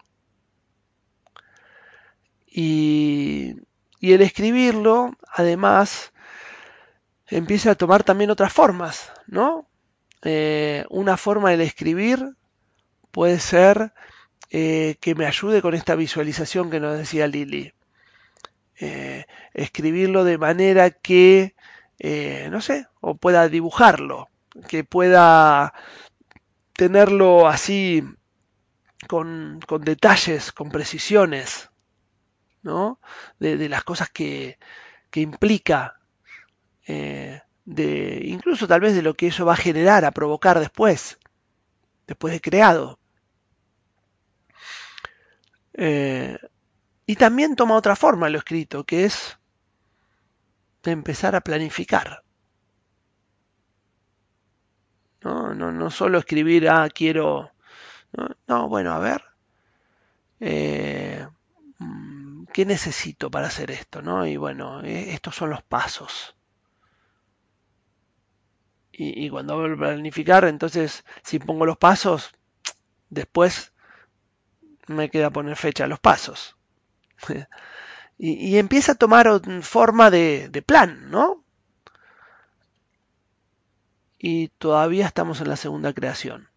Y, 2.47 3.56
y 3.99 4.13
el 4.13 4.21
escribirlo, 4.21 5.17
además, 5.32 6.13
empieza 7.28 7.71
a 7.71 7.76
tomar 7.76 8.04
también 8.04 8.30
otras 8.30 8.54
formas, 8.54 9.12
¿no? 9.28 9.67
Eh, 10.23 10.86
una 10.89 11.17
forma 11.17 11.52
de 11.52 11.63
escribir 11.63 12.36
puede 13.12 13.39
ser 13.39 13.93
eh, 14.49 14.95
que 15.02 15.15
me 15.15 15.26
ayude 15.26 15.62
con 15.62 15.73
esta 15.73 15.95
visualización 15.95 16.69
que 16.69 16.80
nos 16.80 16.97
decía 16.97 17.28
Lili. 17.28 17.73
Eh, 18.80 19.26
escribirlo 19.54 20.23
de 20.23 20.38
manera 20.38 20.89
que, 20.91 21.56
no 22.49 22.62
sé, 22.62 22.88
o 23.02 23.15
pueda 23.15 23.47
dibujarlo, 23.49 24.30
que 24.67 24.84
pueda 24.84 25.73
tenerlo 26.73 27.47
así 27.47 28.04
con, 29.03 29.59
detalles, 29.81 30.51
con 30.51 30.69
precisiones, 30.69 31.69
¿no? 32.61 32.99
De, 33.39 33.69
las 33.69 33.83
cosas 33.83 34.09
que, 34.09 34.57
que 35.09 35.21
implica 35.21 35.99
eh, 36.87 37.41
de 37.65 38.21
incluso 38.25 38.67
tal 38.67 38.81
vez 38.81 38.93
de 38.95 39.01
lo 39.01 39.13
que 39.13 39.27
eso 39.27 39.45
va 39.45 39.53
a 39.53 39.57
generar, 39.57 40.05
a 40.05 40.11
provocar 40.11 40.59
después, 40.59 41.17
después 42.07 42.33
de 42.33 42.41
creado. 42.41 42.99
Eh, 45.73 46.37
y 47.05 47.15
también 47.15 47.55
toma 47.55 47.75
otra 47.75 47.95
forma 47.95 48.29
lo 48.29 48.37
escrito, 48.37 48.83
que 48.85 49.05
es 49.05 49.37
de 50.83 50.91
empezar 50.91 51.35
a 51.35 51.41
planificar. 51.41 52.23
No, 55.21 55.53
no, 55.53 55.71
no 55.71 55.89
solo 55.89 56.19
escribir, 56.19 56.69
ah, 56.69 56.89
quiero... 56.93 57.52
No, 58.47 58.69
bueno, 58.69 58.93
a 58.93 58.99
ver. 58.99 59.23
Eh, 60.39 61.28
mm, 61.80 62.45
¿Qué 62.54 62.65
necesito 62.65 63.32
para 63.32 63.47
hacer 63.47 63.71
esto? 63.71 64.02
¿no? 64.02 64.26
Y 64.26 64.38
bueno, 64.38 64.82
estos 64.82 65.36
son 65.36 65.49
los 65.49 65.63
pasos. 65.63 66.36
Y, 68.95 69.28
cuando 69.32 69.58
voy 69.58 69.71
a 69.71 69.76
planificar, 69.76 70.45
entonces 70.45 71.04
si 71.23 71.39
pongo 71.39 71.65
los 71.65 71.78
pasos, 71.78 72.32
después 73.10 73.73
me 74.88 75.10
queda 75.10 75.32
poner 75.32 75.56
fecha 75.58 75.86
a 75.86 75.88
los 75.88 75.99
pasos. 75.99 76.56
y, 78.19 78.58
empieza 78.58 78.91
a 78.91 78.95
tomar 78.95 79.41
forma 79.63 80.12
de, 80.12 80.49
de 80.49 80.62
plan, 80.62 81.10
¿no? 81.10 81.43
Y 84.19 84.49
todavía 84.49 85.08
estamos 85.08 85.41
en 85.41 85.49
la 85.49 85.56
segunda 85.56 85.91
creación. 85.93 86.52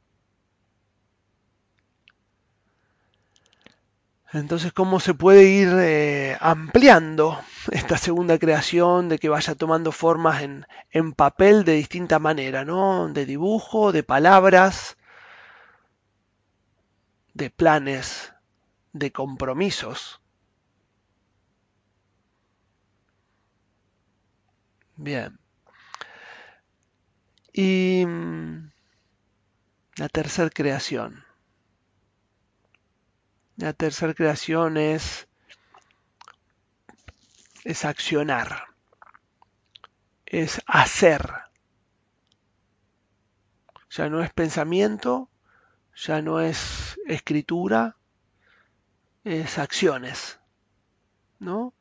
Entonces, 4.37 4.72
¿cómo 4.72 5.01
se 5.01 5.14
puede 5.14 5.44
ir 5.44 5.68
eh, 5.79 6.37
ampliando 6.40 7.40
esta 7.72 7.96
segunda 7.96 8.38
creación 8.38 9.09
de 9.09 9.18
que 9.18 9.31
vaya 9.31 9.55
tomando 9.55 9.92
formas 9.92 10.42
en, 10.42 10.66
en 10.90 11.12
papel 11.12 11.64
de 11.64 11.72
distinta 11.72 12.18
manera, 12.18 12.64
¿no? 12.64 13.09
De 13.09 13.25
dibujo, 13.25 13.92
de 13.92 14.03
palabras, 14.03 14.96
de 17.35 17.51
planes, 17.51 18.33
de 18.92 19.12
compromisos. 19.12 20.20
Bien. 24.96 25.38
Y 27.53 28.05
mm, 28.07 28.70
la 29.96 30.09
tercera 30.09 30.49
creación. 30.49 31.26
La 33.57 33.73
tercera 33.73 34.12
creación 34.12 34.77
es, 34.77 35.29
es 37.64 37.85
accionar, 37.85 38.64
es 40.27 40.62
hacer. 40.66 41.31
Ya 43.90 44.11
no 44.11 44.23
es 44.23 44.31
pensamiento, 44.33 45.31
ya 45.95 46.21
no 46.21 46.40
es 46.40 47.01
escritura, 47.07 47.97
es 49.25 49.59
acciones. 49.59 50.38
¿no? 51.38 51.73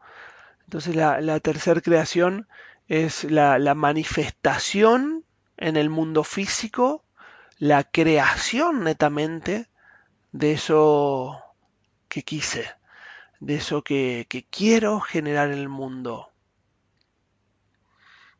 Entonces 0.64 0.96
la, 0.96 1.20
la 1.22 1.40
tercera 1.40 1.82
creación 1.82 2.48
es 2.88 3.26
la, 3.26 3.60
la 3.60 3.76
manifestación 3.76 5.26
en 5.58 5.76
el 5.76 5.90
mundo 5.90 6.24
físico, 6.24 7.04
la 7.58 7.84
creación 7.84 8.84
netamente 8.84 9.68
de 10.32 10.54
eso 10.54 11.45
que 12.08 12.24
quise, 12.24 12.65
de 13.39 13.56
eso 13.56 13.84
que, 13.84 14.28
quiero 14.50 15.00
generar 15.00 15.52
en 15.52 15.60
el 15.60 15.70
mundo, 15.70 16.32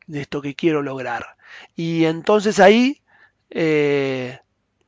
de 0.08 0.22
esto 0.22 0.42
que 0.42 0.56
quiero 0.56 0.82
lograr. 0.82 1.38
Y 1.76 2.06
entonces 2.06 2.60
ahí, 2.60 3.02
eh, 3.50 4.40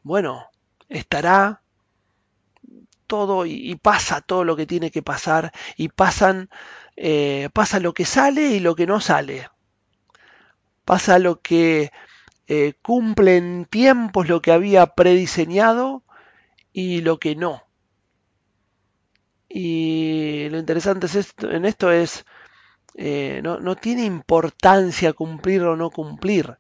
bueno, 0.04 0.48
estará 0.90 1.62
todo 3.08 3.46
y, 3.46 3.76
pasa 3.76 4.22
todo 4.22 4.44
lo 4.44 4.56
que 4.56 4.68
tiene 4.68 4.92
que 4.92 5.02
pasar 5.02 5.52
y 5.78 5.90
pasan, 5.90 6.50
eh, 6.96 7.50
pasa 7.54 7.80
lo 7.80 7.94
que 7.94 8.06
sale 8.06 8.50
y 8.50 8.60
lo 8.60 8.76
que 8.76 8.86
no 8.86 9.02
sale. 9.02 9.50
Pasa 10.86 11.20
lo 11.20 11.42
que 11.42 11.92
eh, 12.48 12.74
cumple 12.82 13.38
en 13.38 13.66
tiempos 13.66 14.30
lo 14.30 14.42
que 14.42 14.52
había 14.52 14.88
prediseñado 14.88 16.04
y 16.72 17.02
lo 17.02 17.20
que 17.20 17.36
no. 17.36 17.67
Y 19.50 20.50
lo 20.50 20.58
interesante 20.58 21.08
en 21.42 21.66
esto 21.66 21.92
es, 21.92 22.26
eh, 22.96 23.42
no, 23.44 23.76
tiene 23.76 24.04
importancia 24.04 25.14
cumplir 25.14 25.64
o 25.64 25.76
no 25.76 25.90
cumplir 25.90 26.58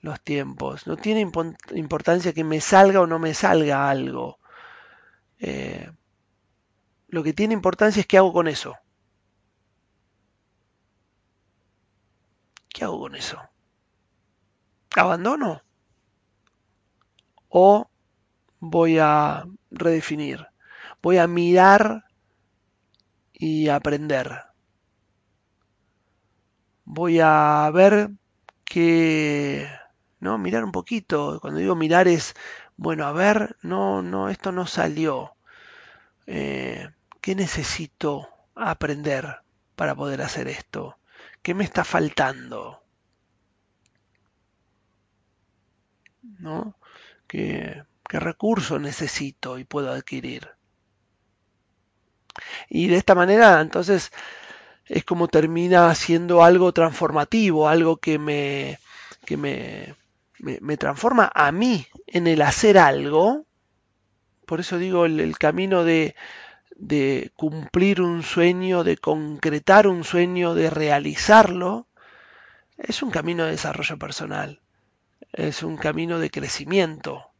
los 0.00 0.20
tiempos, 0.20 0.86
no 0.86 0.96
tiene 0.96 1.28
importancia 1.74 2.32
que 2.32 2.44
me 2.44 2.60
salga 2.60 3.00
o 3.00 3.06
no 3.06 3.18
me 3.18 3.34
salga 3.34 3.88
algo. 3.88 4.38
Eh, 5.38 5.90
lo 7.08 7.22
que 7.22 7.32
tiene 7.32 7.54
importancia 7.54 8.00
es 8.00 8.06
qué 8.06 8.18
hago 8.18 8.32
con 8.32 8.48
eso. 8.48 8.76
¿Qué 12.68 12.84
hago 12.84 13.00
con 13.00 13.14
eso? 13.14 13.40
¿Abandono? 14.96 15.62
¿O 17.48 17.88
voy 18.60 18.98
a 18.98 19.44
redefinir? 19.70 20.46
Voy 21.02 21.18
a 21.18 21.26
mirar 21.26 22.04
y 23.34 23.68
aprender. 23.68 24.30
Voy 26.84 27.20
a 27.20 27.70
ver 27.72 28.10
que, 28.64 29.68
¿no? 30.20 30.38
Mirar 30.38 30.64
un 30.64 30.72
poquito. 30.72 31.38
Cuando 31.40 31.60
digo 31.60 31.74
mirar 31.74 32.08
es, 32.08 32.34
bueno, 32.76 33.06
a 33.06 33.12
ver, 33.12 33.56
no, 33.62 34.02
no, 34.02 34.28
esto 34.28 34.52
no 34.52 34.66
salió. 34.66 35.36
Eh, 36.26 36.88
¿Qué 37.20 37.34
necesito 37.34 38.28
aprender 38.54 39.38
para 39.76 39.94
poder 39.96 40.22
hacer 40.22 40.48
esto? 40.48 40.98
¿Qué 41.42 41.54
me 41.54 41.64
está 41.64 41.84
faltando? 41.84 42.82
¿No? 46.38 46.76
¿Qué, 47.26 47.84
qué 48.08 48.20
recurso 48.20 48.78
necesito 48.78 49.58
y 49.58 49.64
puedo 49.64 49.90
adquirir? 49.92 50.50
Y 52.68 52.88
de 52.88 52.96
esta 52.96 53.14
manera, 53.14 53.60
entonces, 53.60 54.12
es 54.86 55.04
como 55.04 55.28
termina 55.28 55.94
siendo 55.94 56.42
algo 56.42 56.72
transformativo, 56.72 57.68
algo 57.68 57.96
que 57.96 58.18
me, 58.18 58.78
que 59.24 59.36
me, 59.36 59.94
me, 60.38 60.76
transforma 60.76 61.30
a 61.34 61.52
mí 61.52 61.86
en 62.06 62.26
el 62.26 62.42
hacer 62.42 62.78
algo. 62.78 63.46
Por 64.46 64.60
eso 64.60 64.78
digo, 64.78 65.06
el, 65.06 65.38
camino 65.38 65.84
de, 65.84 66.14
de 66.76 67.32
cumplir 67.36 68.02
un 68.02 68.22
sueño, 68.22 68.84
de 68.84 68.98
concretar 68.98 69.86
un 69.86 70.04
sueño, 70.04 70.54
de 70.54 70.70
realizarlo, 70.70 71.86
es 72.76 73.02
un 73.02 73.10
camino 73.10 73.44
de 73.44 73.52
desarrollo 73.52 73.98
personal, 73.98 74.60
es 75.32 75.62
un 75.62 75.76
camino 75.76 76.18
de 76.18 76.30
crecimiento. 76.30 77.30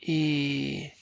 Y, 0.00 0.92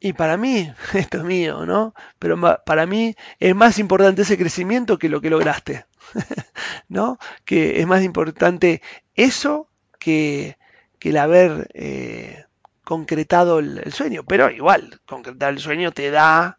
y 0.00 0.12
para 0.12 0.36
mí, 0.36 0.72
esto 0.94 1.18
es 1.18 1.24
mío, 1.24 1.66
¿no? 1.66 1.94
Pero 2.18 2.38
para 2.64 2.86
mí 2.86 3.14
es 3.38 3.54
más 3.54 3.78
importante 3.78 4.22
ese 4.22 4.38
crecimiento 4.38 4.98
que 4.98 5.08
lo 5.08 5.20
que 5.20 5.30
lograste, 5.30 5.86
¿no? 6.88 7.18
Que 7.44 7.80
es 7.80 7.86
más 7.86 8.02
importante 8.02 8.82
eso 9.14 9.68
que, 9.98 10.56
que 10.98 11.10
el 11.10 11.16
haber 11.16 11.70
eh, 11.74 12.44
concretado 12.84 13.58
el, 13.58 13.92
sueño. 13.92 14.24
Pero 14.24 14.50
igual, 14.50 15.00
concretar 15.06 15.52
el 15.52 15.58
sueño 15.58 15.92
te 15.92 16.10
da 16.10 16.58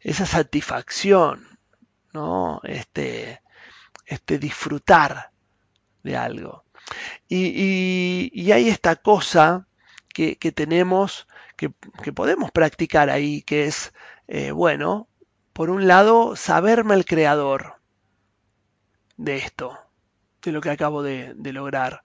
esa 0.00 0.26
satisfacción, 0.26 1.58
¿no? 2.12 2.60
Este, 2.64 3.40
este 4.04 4.38
disfrutar 4.38 5.30
de 6.02 6.16
algo. 6.16 6.64
Y, 7.28 8.30
y 8.32 8.52
hay 8.52 8.68
esta 8.68 8.96
cosa 8.96 9.68
que, 10.14 10.36
que 10.36 10.50
tenemos 10.50 11.27
que, 11.58 12.12
podemos 12.12 12.50
practicar 12.52 13.10
ahí, 13.10 13.42
que 13.42 13.64
es, 13.66 13.92
eh, 14.28 14.52
bueno, 14.52 15.08
por 15.52 15.70
un 15.70 15.88
lado, 15.88 16.36
saberme 16.36 16.94
el 16.94 17.04
creador 17.04 17.80
de 19.16 19.36
esto, 19.36 19.76
de 20.40 20.52
lo 20.52 20.60
que 20.60 20.70
acabo 20.70 21.02
de, 21.02 21.34
lograr. 21.52 22.02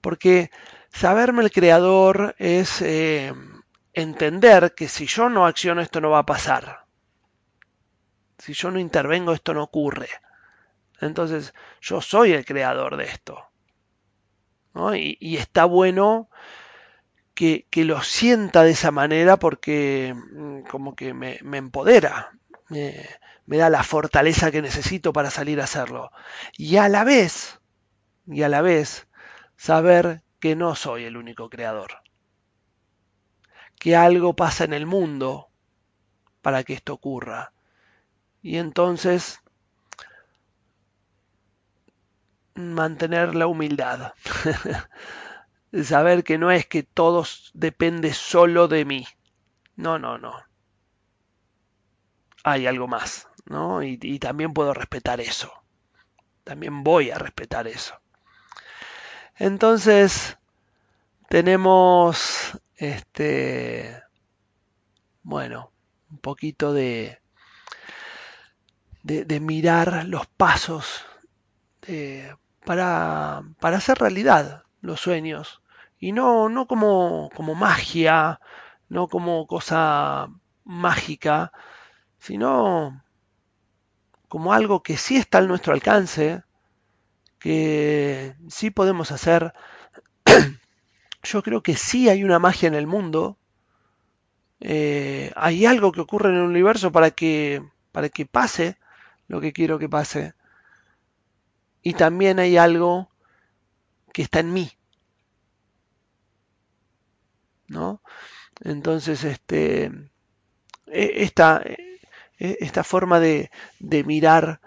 Porque 0.00 0.50
saberme 0.92 1.42
el 1.42 1.50
creador 1.50 2.36
es 2.38 2.82
eh, 2.82 3.32
entender 3.94 4.74
que 4.74 4.88
si 4.88 5.06
yo 5.06 5.30
no 5.30 5.46
acciono 5.46 5.80
esto 5.80 6.00
no 6.02 6.10
va 6.10 6.20
a 6.20 6.26
pasar. 6.26 6.84
Si 8.38 8.52
yo 8.52 8.70
no 8.70 8.78
intervengo 8.78 9.32
esto 9.32 9.54
no 9.54 9.62
ocurre. 9.62 10.10
Entonces 11.00 11.54
yo 11.80 12.02
soy 12.02 12.32
el 12.32 12.44
creador 12.44 12.98
de 12.98 13.04
esto. 13.04 13.50
Y, 14.94 15.36
está 15.36 15.64
bueno 15.64 16.28
que, 17.36 17.84
lo 17.84 18.02
sienta 18.02 18.64
de 18.64 18.70
esa 18.70 18.90
manera 18.90 19.36
porque 19.36 20.14
mm, 20.14 20.62
como 20.62 20.96
que 20.96 21.12
me, 21.12 21.38
empodera, 21.52 22.32
me, 22.70 23.56
da 23.58 23.70
la 23.70 23.84
fortaleza 23.84 24.50
que 24.50 24.62
necesito 24.62 25.12
para 25.12 25.30
salir 25.30 25.60
a 25.60 25.64
hacerlo. 25.64 26.10
Y 26.56 26.78
a 26.78 26.88
la 26.88 27.04
vez, 27.04 27.60
y 28.26 28.42
a 28.42 28.48
la 28.48 28.62
vez, 28.62 29.06
saber 29.56 30.22
que 30.40 30.56
no 30.56 30.74
soy 30.74 31.04
el 31.04 31.16
único 31.16 31.50
creador. 31.50 32.00
Que 33.78 33.94
algo 33.94 34.34
pasa 34.34 34.64
en 34.64 34.72
el 34.72 34.86
mundo 34.86 35.48
para 36.40 36.64
que 36.64 36.72
esto 36.72 36.94
ocurra. 36.94 37.52
Y 38.40 38.56
entonces 38.56 39.40
mantener 42.54 43.34
la 43.34 43.46
humildad. 43.46 44.14
saber 45.84 46.24
que 46.24 46.38
no 46.38 46.50
es 46.50 46.66
que 46.66 46.82
todo 46.82 47.24
depende 47.54 48.12
solo 48.14 48.68
de 48.68 48.84
mí. 48.84 49.06
No, 49.76 49.98
no, 49.98 50.18
no. 50.18 50.32
Hay 52.44 52.66
algo 52.66 52.86
más, 52.86 53.28
¿no? 53.46 53.82
Y, 53.82 54.18
también 54.18 54.52
puedo 54.52 54.72
respetar 54.72 55.20
eso. 55.20 55.52
También 56.44 56.84
voy 56.84 57.10
a 57.10 57.18
respetar 57.18 57.66
eso. 57.66 57.94
Entonces, 59.36 60.38
tenemos 61.28 62.58
este 62.76 64.02
bueno 65.22 65.72
un 66.10 66.18
poquito 66.18 66.72
de, 66.72 67.20
de, 69.02 69.24
de 69.24 69.40
mirar 69.40 70.04
los 70.06 70.26
pasos 70.26 71.04
de, 71.82 72.34
para, 72.64 73.42
para 73.58 73.78
hacer 73.78 73.98
realidad 73.98 74.65
los 74.86 75.00
sueños. 75.00 75.62
Y 75.98 76.12
no, 76.12 76.48
no 76.48 76.66
como, 76.66 77.30
como 77.34 77.54
magia, 77.54 78.40
no 78.88 79.08
como 79.08 79.46
cosa 79.46 80.28
mágica, 80.64 81.52
sino 82.18 83.02
como 84.28 84.52
algo 84.52 84.82
que 84.82 84.96
sí 84.96 85.16
está 85.16 85.38
a 85.38 85.42
nuestro 85.42 85.72
alcance, 85.72 86.42
que 87.38 88.34
sí 88.48 88.70
podemos 88.70 89.12
hacer. 89.12 89.52
Yo 91.22 91.42
creo 91.42 91.62
que 91.62 91.76
sí 91.76 92.08
hay 92.08 92.24
una 92.24 92.38
magia 92.38 92.66
en 92.68 92.74
el 92.74 92.86
mundo. 92.86 93.38
Eh, 94.60 95.32
hay 95.36 95.66
algo 95.66 95.92
que 95.92 96.00
ocurre 96.00 96.30
en 96.30 96.36
el 96.36 96.42
universo 96.42 96.92
para 96.92 97.10
que, 97.10 97.62
para 97.92 98.08
que 98.08 98.26
pase 98.26 98.78
lo 99.28 99.40
que 99.40 99.52
quiero 99.52 99.78
que 99.78 99.88
pase. 99.88 100.34
Y 101.82 101.94
también 101.94 102.38
hay 102.38 102.56
algo 102.56 103.10
que 104.12 104.22
está 104.22 104.40
en 104.40 104.52
mí. 104.52 104.75
¿No? 107.68 108.00
Entonces, 108.60 109.24
este, 109.24 109.90
e, 110.86 111.22
esta, 111.24 111.62
e, 111.64 112.58
esta 112.60 112.84
forma 112.84 113.20
de, 113.20 113.50
mirar 114.04 114.60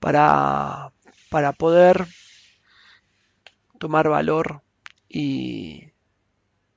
para, 0.00 0.92
poder 1.58 2.06
tomar 3.78 4.08
valor 4.08 4.62
y, 5.08 5.92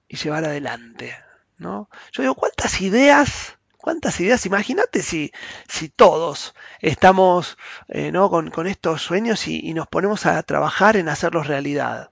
llevar 0.08 0.46
adelante. 0.46 1.16
¿no? 1.58 1.90
Yo 2.12 2.24
digo, 2.24 2.36
¿cuántas 2.36 2.82
ideas? 2.82 3.58
¿Cuántas 3.78 4.20
ideas? 4.20 4.46
Imagínate 4.46 5.02
si, 5.02 5.32
si 5.68 5.90
todos 5.90 6.54
estamos 6.80 7.58
eh, 7.88 8.12
con, 8.12 8.68
estos 8.68 9.02
sueños 9.02 9.48
y 9.48 9.74
nos 9.74 9.88
ponemos 9.88 10.26
a 10.26 10.42
trabajar 10.44 10.98
en 10.98 11.10
hacerlos 11.10 11.48
realidad 11.48 12.12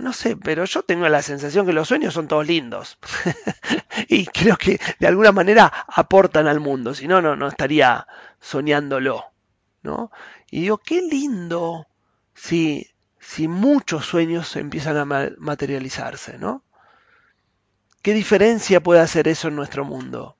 no 0.00 0.12
sé, 0.12 0.36
pero 0.36 0.64
yo 0.64 0.82
tengo 0.82 1.08
la 1.08 1.22
sensación 1.22 1.66
que 1.66 1.72
los 1.72 1.88
sueños 1.88 2.14
son 2.14 2.28
todos 2.28 2.46
lindos. 2.46 2.98
y 4.08 4.26
creo 4.26 4.56
que 4.56 4.80
de 4.98 5.06
alguna 5.06 5.32
manera 5.32 5.72
aportan 5.88 6.46
al 6.46 6.60
mundo, 6.60 6.94
si 6.94 7.06
no, 7.06 7.20
no, 7.20 7.48
estaría 7.48 8.06
soñándolo. 8.40 9.24
¿no? 9.82 10.10
Y 10.50 10.62
digo, 10.62 10.78
qué 10.78 11.02
lindo 11.02 11.86
si, 12.34 12.90
si 13.18 13.48
muchos 13.48 14.06
sueños 14.06 14.56
empiezan 14.56 14.96
a 14.96 15.04
materializarse, 15.38 16.38
¿no? 16.38 16.64
¿Qué 18.02 18.14
diferencia 18.14 18.82
puede 18.82 19.00
hacer 19.00 19.28
eso 19.28 19.48
en 19.48 19.56
nuestro 19.56 19.84
mundo? 19.84 20.36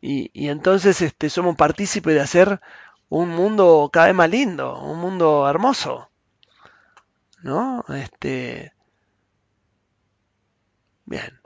Y, 0.00 0.30
y 0.32 0.48
entonces 0.48 1.02
este, 1.02 1.30
somos 1.30 1.56
partícipes 1.56 2.14
de 2.14 2.20
hacer 2.20 2.60
un 3.08 3.30
mundo 3.30 3.90
cada 3.92 4.06
vez 4.06 4.14
más 4.14 4.30
lindo, 4.30 4.80
un 4.80 4.98
mundo 4.98 5.48
hermoso. 5.48 6.10
¿No? 7.46 7.84
Este. 7.88 8.72
Bien. 11.06 11.40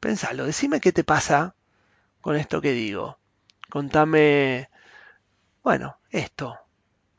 Pensalo, 0.00 0.44
decime 0.44 0.80
qué 0.80 0.92
te 0.92 1.04
pasa 1.04 1.54
con 2.20 2.36
esto 2.36 2.60
que 2.60 2.72
digo. 2.72 3.18
Contame, 3.70 4.68
bueno, 5.62 5.98
esto. 6.10 6.58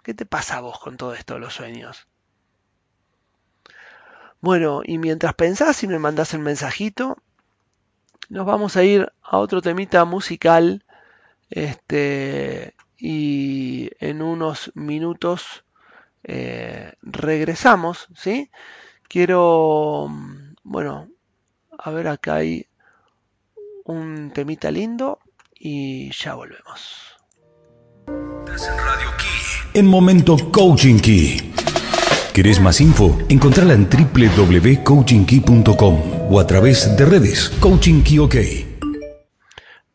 ¿Qué 0.04 0.14
te 0.14 0.26
pasa 0.26 0.58
a 0.58 0.62
vos 0.62 0.80
con 0.80 0.98
todo 0.98 1.14
esto 1.14 1.36
de 1.36 1.40
los 1.40 1.54
sueños? 1.54 2.08
Bueno, 4.42 4.82
y 4.84 4.98
mientras 4.98 5.34
pensás 5.34 5.82
y 5.84 5.88
me 5.88 5.98
mandás 5.98 6.34
el 6.34 6.42
mensajito, 6.42 7.18
nos 8.28 8.46
vamos 8.46 8.76
a 8.76 8.84
ir 8.84 9.14
a 9.22 9.38
otro 9.38 9.62
temita 9.62 10.04
musical. 10.04 10.86
Este, 11.50 12.76
y 12.98 13.92
en 14.00 14.22
unos 14.22 14.72
minutos 14.76 15.64
eh, 16.24 16.94
regresamos, 17.02 18.08
¿sí? 18.16 18.50
Quiero, 19.08 20.10
bueno, 20.64 21.10
a 21.78 21.92
ver 21.92 22.08
acá 22.08 22.36
hay 22.36 22.68
un 23.86 24.32
temita 24.34 24.72
lindo 24.72 25.20
y 25.54 26.12
ya 26.12 26.36
volvemos. 26.36 27.18
En 28.08 28.78
Radio 28.78 29.10
Key. 29.18 29.26
En 29.74 29.86
Momento 29.86 30.38
Coaching 30.52 31.00
Key. 31.00 31.54
¿Querés 32.34 32.60
más 32.60 32.82
info? 32.82 33.18
Encontrala 33.30 33.74
en 33.74 33.88
www.coachingkey.com 33.90 36.32
o 36.32 36.40
a 36.40 36.48
través 36.48 36.98
de 36.98 37.06
redes 37.06 37.52
Coaching 37.60 38.02
Key 38.02 38.18
OK. 38.20 38.36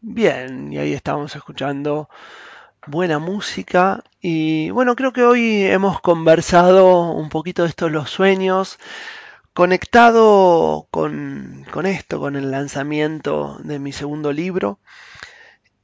Bien, 0.01 0.73
y 0.73 0.79
ahí 0.79 0.93
estamos 0.93 1.35
escuchando 1.35 2.09
buena 2.89 3.19
música 3.19 4.03
y 4.21 4.71
bueno, 4.71 4.97
creo 4.97 5.13
que 5.13 5.23
hoy 5.23 5.65
hemos 5.65 6.01
conversado 6.01 7.13
un 7.13 7.29
poquito 7.29 7.63
de 7.63 7.69
estos 7.69 7.93
los 7.93 8.11
sueños, 8.11 8.79
conectado 9.53 10.89
con, 10.91 11.67
con 11.71 11.87
esto, 11.87 12.19
con 12.19 12.37
el 12.37 12.51
lanzamiento 12.51 13.59
de 13.63 13.79
mi 13.79 13.93
segundo 13.93 14.33
libro. 14.33 14.79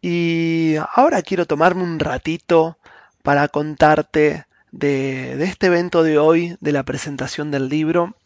Y 0.01 0.77
ahora 0.95 1.23
quiero 1.23 1.47
tomarme 1.47 1.83
un 1.83 1.99
ratito 1.99 2.79
para 3.23 3.49
contarte 3.49 4.47
de, 4.73 5.37
de 5.37 5.45
este 5.45 5.67
evento 5.67 6.03
de 6.03 6.19
hoy, 6.19 6.57
de 6.61 6.73
la 6.73 6.85
presentación 6.85 7.51
del 7.51 7.69
libro. 7.69 8.17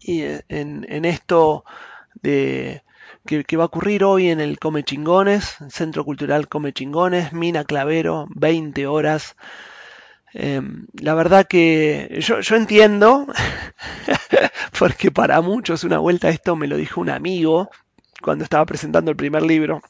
Y 0.00 0.22
en, 0.22 0.86
en 0.88 1.04
esto 1.04 1.64
de 2.22 2.83
que, 3.26 3.56
va 3.56 3.64
a 3.64 3.66
ocurrir 3.66 4.04
hoy 4.04 4.28
en 4.28 4.40
el 4.40 4.58
Come 4.58 4.84
Chingones, 4.84 5.56
Centro 5.70 6.04
Cultural 6.04 6.48
Come 6.48 6.72
Chingones, 6.72 7.32
Mina 7.32 7.64
Clavero, 7.64 8.26
20 8.34 8.86
horas. 8.86 9.36
Em, 10.32 10.86
la 10.94 11.14
verdad 11.14 11.46
que 11.46 12.18
yo, 12.20 12.40
yo 12.40 12.56
entiendo, 12.56 13.26
porque 14.78 15.10
para 15.10 15.40
muchos 15.40 15.84
una 15.84 15.98
vuelta 15.98 16.28
a 16.28 16.30
esto 16.30 16.56
me 16.56 16.66
lo 16.66 16.76
dijo 16.76 17.00
un 17.00 17.10
amigo 17.10 17.70
cuando 18.20 18.44
estaba 18.44 18.66
presentando 18.66 19.10
el 19.10 19.16
primer 19.16 19.42
libro. 19.42 19.80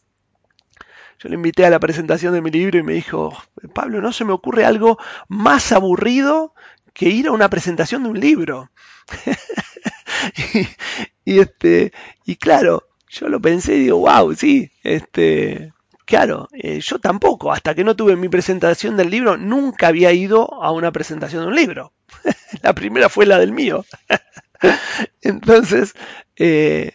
Yo 1.18 1.28
le 1.28 1.36
invité 1.36 1.64
a 1.64 1.70
la 1.70 1.80
presentación 1.80 2.34
de 2.34 2.42
mi 2.42 2.50
libro 2.50 2.78
y 2.78 2.82
me 2.82 2.92
dijo, 2.92 3.36
Pablo, 3.72 4.00
no 4.00 4.12
se 4.12 4.24
me 4.24 4.32
ocurre 4.32 4.64
algo 4.64 4.98
más 5.28 5.72
aburrido 5.72 6.54
que 6.92 7.08
ir 7.08 7.28
a 7.28 7.32
una 7.32 7.48
presentación 7.48 8.02
de 8.02 8.08
un 8.10 8.20
libro. 8.20 8.70
y, 11.24 11.38
este, 11.38 11.92
y 12.24 12.36
claro, 12.36 12.84
yo 13.14 13.28
lo 13.28 13.40
pensé 13.40 13.76
y 13.76 13.80
digo, 13.84 13.98
wow, 13.98 14.34
sí, 14.34 14.70
este, 14.82 15.72
claro, 16.04 16.48
eh, 16.52 16.80
yo 16.80 16.98
tampoco, 16.98 17.52
hasta 17.52 17.74
que 17.74 17.84
no 17.84 17.94
tuve 17.94 18.16
mi 18.16 18.28
presentación 18.28 18.96
del 18.96 19.10
libro, 19.10 19.36
nunca 19.36 19.88
había 19.88 20.12
ido 20.12 20.52
a 20.62 20.72
una 20.72 20.90
presentación 20.90 21.42
de 21.42 21.48
un 21.48 21.54
libro. 21.54 21.92
la 22.62 22.74
primera 22.74 23.08
fue 23.08 23.26
la 23.26 23.38
del 23.38 23.52
mío. 23.52 23.84
Entonces, 25.22 25.94
eh, 26.36 26.94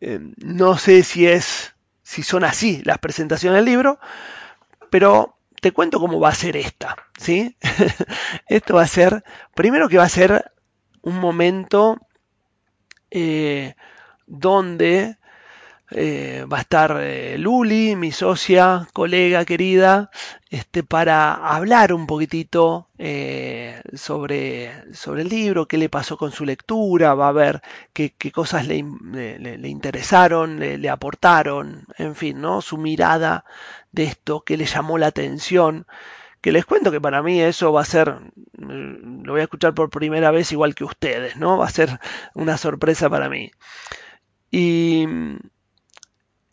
eh, 0.00 0.20
no 0.38 0.76
sé 0.78 1.04
si 1.04 1.26
es, 1.26 1.74
si 2.02 2.22
son 2.22 2.42
así 2.42 2.82
las 2.84 2.98
presentaciones 2.98 3.58
del 3.58 3.66
libro, 3.66 4.00
pero 4.90 5.36
te 5.60 5.70
cuento 5.70 6.00
cómo 6.00 6.18
va 6.18 6.30
a 6.30 6.34
ser 6.34 6.56
esta, 6.56 6.96
¿sí? 7.18 7.56
Esto 8.48 8.74
va 8.74 8.82
a 8.82 8.88
ser, 8.88 9.22
primero 9.54 9.88
que 9.88 9.98
va 9.98 10.04
a 10.04 10.08
ser 10.08 10.50
un 11.02 11.20
momento 11.20 11.98
donde 14.26 15.18
eh, 15.94 16.46
va 16.50 16.58
a 16.58 16.60
estar 16.62 16.98
eh, 17.00 17.36
Luli, 17.38 17.96
mi 17.96 18.12
socia, 18.12 18.88
colega 18.92 19.44
querida, 19.44 20.10
este, 20.50 20.82
para 20.82 21.34
hablar 21.34 21.92
un 21.92 22.06
poquitito 22.06 22.88
eh, 22.98 23.80
sobre, 23.94 24.94
sobre 24.94 25.22
el 25.22 25.28
libro, 25.28 25.68
qué 25.68 25.78
le 25.78 25.88
pasó 25.88 26.16
con 26.16 26.32
su 26.32 26.44
lectura, 26.44 27.14
va 27.14 27.28
a 27.28 27.32
ver 27.32 27.62
qué, 27.92 28.12
cosas 28.32 28.66
le, 28.66 28.82
le, 29.38 29.68
interesaron, 29.68 30.58
le, 30.58 30.88
aportaron, 30.88 31.86
en 31.98 32.14
fin, 32.14 32.40
¿no? 32.40 32.62
Su 32.62 32.78
mirada 32.78 33.44
de 33.92 34.04
esto, 34.04 34.42
qué 34.44 34.56
le 34.56 34.66
llamó 34.66 34.98
la 34.98 35.08
atención. 35.08 35.86
Que 36.40 36.52
les 36.52 36.64
cuento 36.66 36.90
que 36.90 37.00
para 37.00 37.22
mí 37.22 37.40
eso 37.40 37.72
va 37.72 37.82
a 37.82 37.84
ser, 37.84 38.14
mm, 38.58 39.24
lo 39.24 39.32
voy 39.32 39.40
a 39.42 39.44
escuchar 39.44 39.74
por 39.74 39.90
primera 39.90 40.30
vez 40.30 40.52
igual 40.52 40.74
que 40.74 40.84
ustedes, 40.84 41.36
¿no? 41.36 41.58
Va 41.58 41.66
a 41.66 41.70
ser 41.70 42.00
una 42.34 42.56
sorpresa 42.56 43.08
para 43.10 43.28
mí. 43.28 43.50
Y 44.50 45.06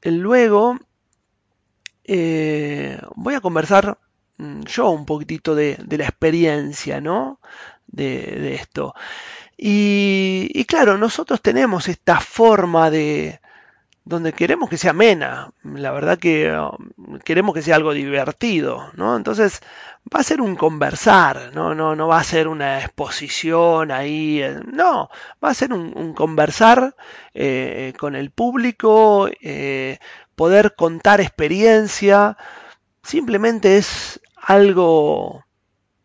Luego 0.04 0.80
eh, 2.12 3.00
voy 3.16 3.36
a 3.36 3.42
conversar 3.42 4.00
mm, 4.38 4.62
yo 4.62 4.90
un 4.90 5.06
poquitito 5.06 5.54
de, 5.54 5.78
la 5.90 6.06
experiencia, 6.06 7.00
¿no? 7.02 7.40
De, 7.86 8.56
esto. 8.56 8.96
Y, 9.58 10.66
claro, 10.66 10.98
nosotros 10.98 11.42
tenemos 11.42 11.88
esta 11.88 12.20
forma 12.20 12.90
de, 12.90 13.42
donde 14.10 14.34
queremos 14.34 14.72
que 14.72 14.78
sea 14.78 14.90
amena, 14.90 15.52
la 15.64 15.92
verdad 15.92 16.18
que 16.18 16.52
um, 16.52 17.20
queremos 17.20 17.54
que 17.54 17.62
sea 17.62 17.76
algo 17.76 17.94
divertido, 17.94 18.90
¿no? 18.96 19.16
Entonces 19.16 19.62
va 20.12 20.22
a 20.22 20.24
ser 20.24 20.42
un 20.42 20.56
conversar, 20.56 21.52
no, 21.54 21.76
no, 21.76 21.96
no 21.96 22.08
va 22.08 22.20
a 22.20 22.24
ser 22.24 22.48
una 22.48 22.80
exposición 22.80 23.92
ahí, 23.92 24.42
eh, 24.42 24.60
no, 24.66 25.12
va 25.44 25.50
a 25.50 25.54
ser 25.54 25.74
un, 25.74 26.16
conversar 26.16 26.96
eh, 27.36 27.94
con 28.00 28.16
el 28.16 28.32
público, 28.32 29.30
eh, 29.42 30.00
poder 30.36 30.74
contar 30.74 31.22
experiencia, 31.22 32.36
simplemente 33.04 33.78
es 33.78 34.20
algo 34.42 35.46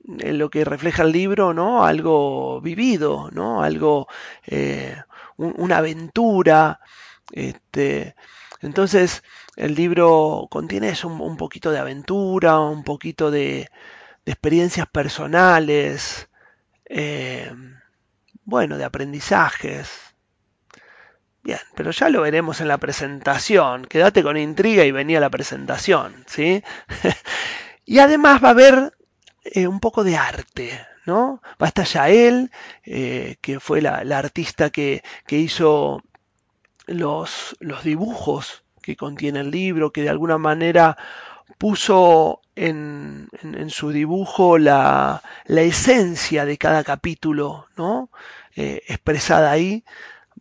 lo 0.07 0.51
que 0.51 0.67
refleja 0.67 1.05
el 1.05 1.13
libro, 1.13 1.55
¿no? 1.55 1.87
Algo 1.87 2.61
vivido, 2.61 3.31
¿no? 3.33 3.63
Algo, 3.63 4.09
una 5.39 5.79
aventura. 5.79 6.81
Este, 7.33 8.15
entonces, 8.61 9.23
el 9.57 9.75
libro 9.75 10.49
contiene 10.51 10.93
un, 11.05 11.37
poquito 11.37 11.71
de 11.71 11.79
aventura, 11.79 12.61
un 12.61 12.85
poquito 12.85 13.31
de, 13.31 13.69
experiencias 14.27 14.87
personales, 14.87 16.29
eh, 16.87 17.53
bueno, 18.45 18.79
de 18.79 18.85
aprendizajes. 18.85 19.91
Bien, 21.43 21.59
pero 21.75 21.91
ya 21.91 22.09
lo 22.09 22.23
veremos 22.23 22.63
en 22.63 22.69
la 22.69 22.79
presentación. 22.79 23.85
Quédate 23.85 24.23
con 24.23 24.39
intriga 24.39 24.85
y 24.85 24.93
venía 24.93 25.21
la 25.21 25.29
presentación, 25.29 26.25
¿sí? 26.27 26.65
y 27.85 27.99
además 27.99 28.43
va 28.43 28.49
a 28.49 28.53
haber 28.53 28.95
eh, 29.45 29.67
un 29.67 29.79
poco 29.79 30.05
de 30.05 30.17
arte, 30.17 30.87
¿no? 31.05 31.43
Va 31.63 31.67
a 31.67 31.69
estar 31.69 31.85
Yael, 31.87 32.51
eh, 32.85 33.37
que 33.43 33.61
fue 33.61 33.83
la, 33.83 33.99
artista 34.19 34.71
que, 34.71 35.03
hizo 35.29 36.01
los, 36.87 37.57
los, 37.61 37.85
dibujos 37.85 38.65
que 38.83 38.97
contiene 38.97 39.41
el 39.41 39.51
libro, 39.51 39.93
que 39.93 40.03
de 40.03 40.11
alguna 40.11 40.39
manera 40.39 40.97
puso 41.59 42.41
en, 42.55 43.29
su 43.69 43.91
dibujo 43.91 44.59
la, 44.59 45.23
esencia 45.47 46.45
de 46.45 46.59
cada 46.59 46.85
capítulo, 46.85 47.67
¿no? 47.77 48.11
Eh, 48.57 48.83
expresada 48.89 49.51
ahí. 49.51 49.85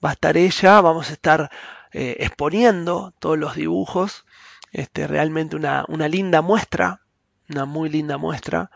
Va 0.03 0.09
a 0.09 0.13
estar 0.13 0.37
ella, 0.37 0.81
vamos 0.81 1.09
a 1.09 1.13
estar 1.13 1.49
exponiendo 1.91 3.13
todos 3.19 3.37
los 3.37 3.55
dibujos. 3.55 4.25
Este, 4.71 5.07
realmente 5.07 5.55
una, 5.55 5.85
una 5.87 6.07
linda 6.07 6.41
muestra 6.41 7.03
una 7.49 7.65
muy 7.65 7.89
linda 7.89 8.17
muestra, 8.17 8.71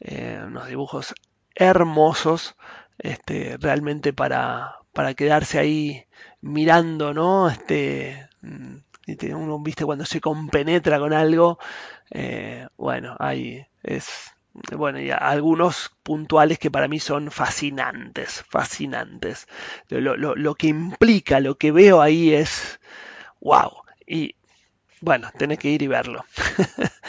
eh, 0.00 0.40
unos 0.44 0.66
dibujos 0.66 1.14
hermosos, 1.54 2.56
este, 2.98 3.56
realmente 3.60 4.12
para, 4.12 4.76
para 4.92 5.14
quedarse 5.14 5.58
ahí 5.58 6.06
mirando, 6.42 7.14
¿no? 7.14 7.48
Este, 7.48 8.28
mm, 8.42 8.76
uno, 9.34 9.58
viste, 9.60 9.84
cuando 9.84 10.04
se 10.04 10.20
compenetra 10.20 10.98
con 10.98 11.12
algo, 11.12 11.58
eh, 12.10 12.68
bueno, 12.76 13.16
ahí 13.18 13.66
es, 13.82 14.08
bueno, 14.76 15.00
y 15.00 15.10
algunos 15.10 15.90
puntuales 16.02 16.58
que 16.58 16.70
para 16.70 16.88
mí 16.88 17.00
son 17.00 17.30
fascinantes, 17.30 18.44
fascinantes. 18.48 19.46
Lo, 19.88 20.16
lo, 20.16 20.36
lo 20.36 20.54
que 20.54 20.68
implica, 20.68 21.40
lo 21.40 21.56
que 21.56 21.72
veo 21.72 22.00
ahí 22.00 22.32
es, 22.34 22.80
wow. 23.40 23.72
Y 24.06 24.36
bueno, 25.00 25.30
tenés 25.36 25.58
que 25.58 25.70
ir 25.70 25.82
y 25.82 25.88
verlo. 25.88 26.24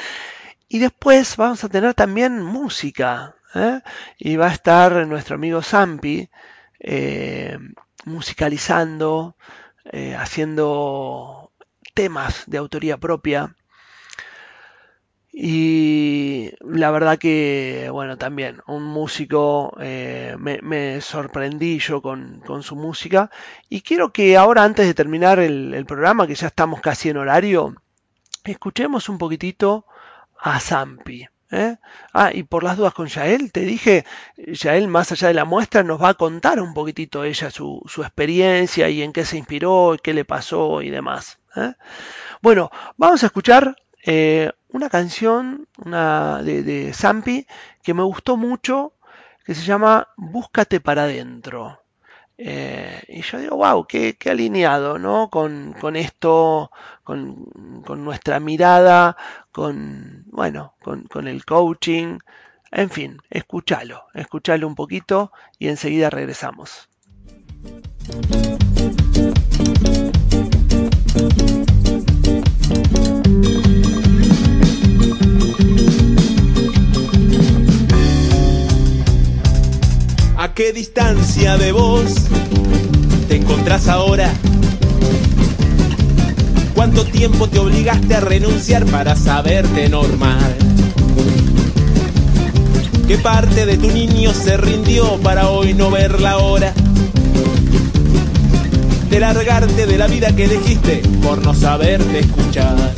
Y 0.73 0.79
después 0.79 1.37
vamos 1.37 1.63
a 1.63 1.69
tener 1.69 1.93
también 1.93 2.41
música. 2.41 3.35
¿eh? 3.53 3.79
Y 4.17 4.37
va 4.37 4.47
a 4.47 4.53
estar 4.53 5.05
nuestro 5.05 5.35
amigo 5.35 5.61
Zampi 5.61 6.27
eh, 6.79 7.59
musicalizando, 8.05 9.35
eh, 9.85 10.15
haciendo 10.15 11.51
temas 11.93 12.43
de 12.47 12.57
autoría 12.57 12.97
propia. 12.97 13.55
Y 15.31 16.51
la 16.61 16.91
verdad 16.91 17.17
que, 17.17 17.89
bueno, 17.91 18.17
también 18.17 18.61
un 18.67 18.83
músico, 18.83 19.75
me, 19.79 21.01
sorprendí 21.01 21.79
yo 21.79 22.01
con, 22.03 22.43
su 22.61 22.75
música. 22.75 23.31
Y 23.67 23.81
quiero 23.81 24.13
que 24.13 24.37
ahora, 24.37 24.63
antes 24.63 24.85
de 24.85 24.93
terminar 24.93 25.39
el 25.39 25.85
programa, 25.87 26.27
que 26.27 26.35
ya 26.35 26.47
estamos 26.47 26.81
casi 26.81 27.09
en 27.09 27.17
horario, 27.17 27.75
escuchemos 28.43 29.09
un 29.09 29.17
poquitito 29.17 29.85
a 30.39 30.59
Zampi. 30.59 31.27
¿Eh? 31.53 31.77
Ah, 32.13 32.31
y 32.33 32.43
por 32.43 32.63
las 32.63 32.77
dudas 32.77 32.93
con 32.93 33.07
Yael, 33.07 33.51
te 33.51 33.61
dije, 33.61 34.05
Yael 34.37 34.87
más 34.87 35.11
allá 35.11 35.27
de 35.27 35.33
la 35.33 35.45
muestra 35.45 35.83
nos 35.83 36.01
va 36.01 36.09
a 36.09 36.13
contar 36.15 36.59
un 36.59 36.73
poquitito 36.73 37.23
ella 37.23 37.51
su, 37.51 37.83
experiencia 37.97 38.89
y 38.89 39.03
en 39.03 39.13
qué 39.13 39.25
se 39.25 39.37
inspiró, 39.37 39.95
qué 40.01 40.13
le 40.13 40.25
pasó 40.25 40.81
y 40.81 40.89
demás. 40.89 41.39
¿eh? 41.55 41.73
Bueno, 42.41 42.71
vamos 42.97 43.23
a 43.23 43.27
escuchar 43.27 43.75
eh, 44.05 44.51
una 44.69 44.89
canción 44.89 45.67
de, 45.77 46.63
de 46.63 46.93
Zampi 46.93 47.47
que 47.83 47.93
me 47.93 48.03
gustó 48.03 48.37
mucho, 48.37 48.93
que 49.45 49.53
se 49.53 49.63
llama 49.63 50.09
Búscate 50.17 50.79
para 50.79 51.03
adentro. 51.03 51.82
Eh, 52.45 53.01
y 53.07 53.21
yo 53.21 53.39
digo, 53.39 53.55
wow, 53.55 53.85
qué, 53.87 54.17
alineado, 54.29 54.99
¿no? 54.99 55.29
Con, 55.29 55.95
esto, 55.95 56.71
con, 57.05 57.47
nuestra 58.03 58.41
mirada, 58.41 59.15
con, 59.53 60.25
bueno, 60.27 60.75
con, 60.83 61.03
con, 61.03 61.29
el 61.29 61.45
coaching. 61.45 62.19
En 62.69 62.89
fin, 62.89 63.21
escúchalo, 63.29 64.07
escúchalo 64.13 64.67
un 64.67 64.75
poquito 64.75 65.31
y 65.57 65.69
enseguida 65.69 66.09
regresamos. 66.09 66.89
¿A 80.53 80.55
qué 80.55 80.71
distancia 80.71 81.57
de 81.57 81.71
vos 81.71 82.13
te 83.27 83.37
encontrás 83.37 83.87
ahora? 83.87 84.31
¿Cuánto 86.75 87.05
tiempo 87.05 87.49
te 87.49 87.57
obligaste 87.57 88.13
a 88.13 88.19
renunciar 88.19 88.85
para 88.85 89.15
saberte 89.15 89.89
normal? 89.89 90.55
¿Qué 93.07 93.17
parte 93.17 93.65
de 93.65 93.77
tu 93.77 93.87
niño 93.87 94.31
se 94.31 94.55
rindió 94.57 95.19
para 95.21 95.49
hoy 95.49 95.73
no 95.73 95.89
ver 95.89 96.21
la 96.21 96.37
hora? 96.37 96.71
De 99.09 99.19
largarte 99.19 99.87
de 99.87 99.97
la 99.97 100.05
vida 100.05 100.35
que 100.35 100.45
elegiste 100.45 101.01
por 101.23 101.43
no 101.43 101.55
saberte 101.55 102.19
escuchar. 102.19 102.93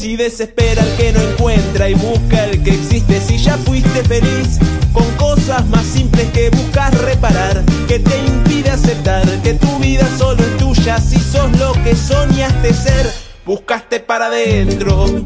Si 0.00 0.16
desespera 0.16 0.82
el 0.82 0.96
que 0.96 1.12
no 1.12 1.20
encuentra 1.20 1.90
y 1.90 1.92
busca 1.92 2.46
el 2.46 2.62
que 2.62 2.70
existe, 2.70 3.20
si 3.20 3.36
ya 3.36 3.58
fuiste 3.58 4.02
feliz 4.02 4.58
con 4.94 5.04
cosas 5.16 5.66
más 5.66 5.84
simples 5.84 6.26
que 6.32 6.48
buscas 6.48 6.98
reparar, 7.02 7.62
que 7.86 7.98
te 7.98 8.16
impide 8.16 8.70
aceptar 8.70 9.28
que 9.42 9.52
tu 9.52 9.78
vida 9.78 10.08
solo 10.16 10.42
es 10.42 10.56
tuya, 10.56 10.98
si 10.98 11.18
sos 11.18 11.54
lo 11.58 11.74
que 11.84 11.94
soñaste 11.94 12.72
ser, 12.72 13.12
buscaste 13.44 14.00
para 14.00 14.28
adentro. 14.28 15.22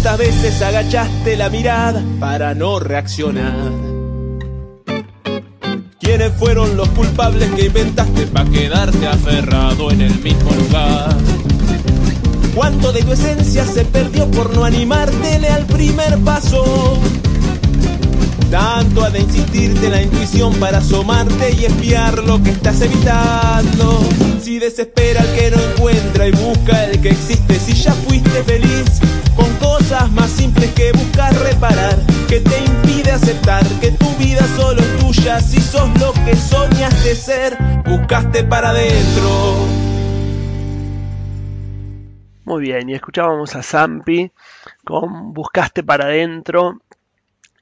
¿Cuántas 0.00 0.18
veces 0.28 0.62
agachaste 0.62 1.36
la 1.36 1.50
mirada 1.50 2.00
para 2.20 2.54
no 2.54 2.78
reaccionar? 2.78 3.72
¿Quiénes 5.98 6.32
fueron 6.34 6.76
los 6.76 6.88
culpables 6.90 7.50
que 7.56 7.66
inventaste 7.66 8.28
para 8.28 8.48
quedarte 8.48 9.08
aferrado 9.08 9.90
en 9.90 10.02
el 10.02 10.16
mismo 10.20 10.52
lugar? 10.52 11.16
¿Cuánto 12.54 12.92
de 12.92 13.02
tu 13.02 13.12
esencia 13.12 13.66
se 13.66 13.84
perdió 13.86 14.30
por 14.30 14.54
no 14.54 14.64
animarte 14.64 15.44
al 15.48 15.66
primer 15.66 16.16
paso? 16.18 17.00
Tanto 18.52 19.02
ha 19.02 19.10
de 19.10 19.18
insistirte 19.18 19.90
la 19.90 20.00
intuición 20.00 20.54
para 20.60 20.78
asomarte 20.78 21.56
y 21.58 21.64
espiar 21.64 22.22
lo 22.22 22.40
que 22.40 22.50
estás 22.50 22.80
evitando. 22.82 24.00
Si 24.40 24.60
desespera 24.60 25.22
el 25.22 25.34
que 25.34 25.50
no 25.50 25.60
encuentra 25.72 26.28
y 26.28 26.30
busca 26.30 26.84
el 26.84 27.00
que 27.00 27.10
existe, 27.10 27.58
si 27.58 27.72
ya 27.72 27.92
fuiste 27.92 28.44
feliz 28.44 29.00
simples 30.38 30.72
que 30.74 30.92
buscar 30.92 31.34
reparar, 31.34 31.96
que 32.28 32.40
te 32.40 32.58
impide 32.64 33.10
aceptar 33.10 33.64
que 33.80 33.90
tu 33.90 34.08
vida 34.16 34.46
solo 34.56 34.80
es 34.80 34.98
tuya, 34.98 35.40
si 35.40 35.60
sos 35.60 35.88
lo 35.98 36.12
que 36.24 36.36
soñaste 36.36 37.14
ser, 37.16 37.58
buscaste 37.84 38.44
para 38.44 38.70
adentro. 38.70 39.66
Muy 42.44 42.62
bien, 42.62 42.88
y 42.88 42.94
escuchábamos 42.94 43.56
a 43.56 43.62
Zampi 43.62 44.30
con 44.84 45.34
Buscaste 45.34 45.82
para 45.82 46.04
adentro 46.04 46.80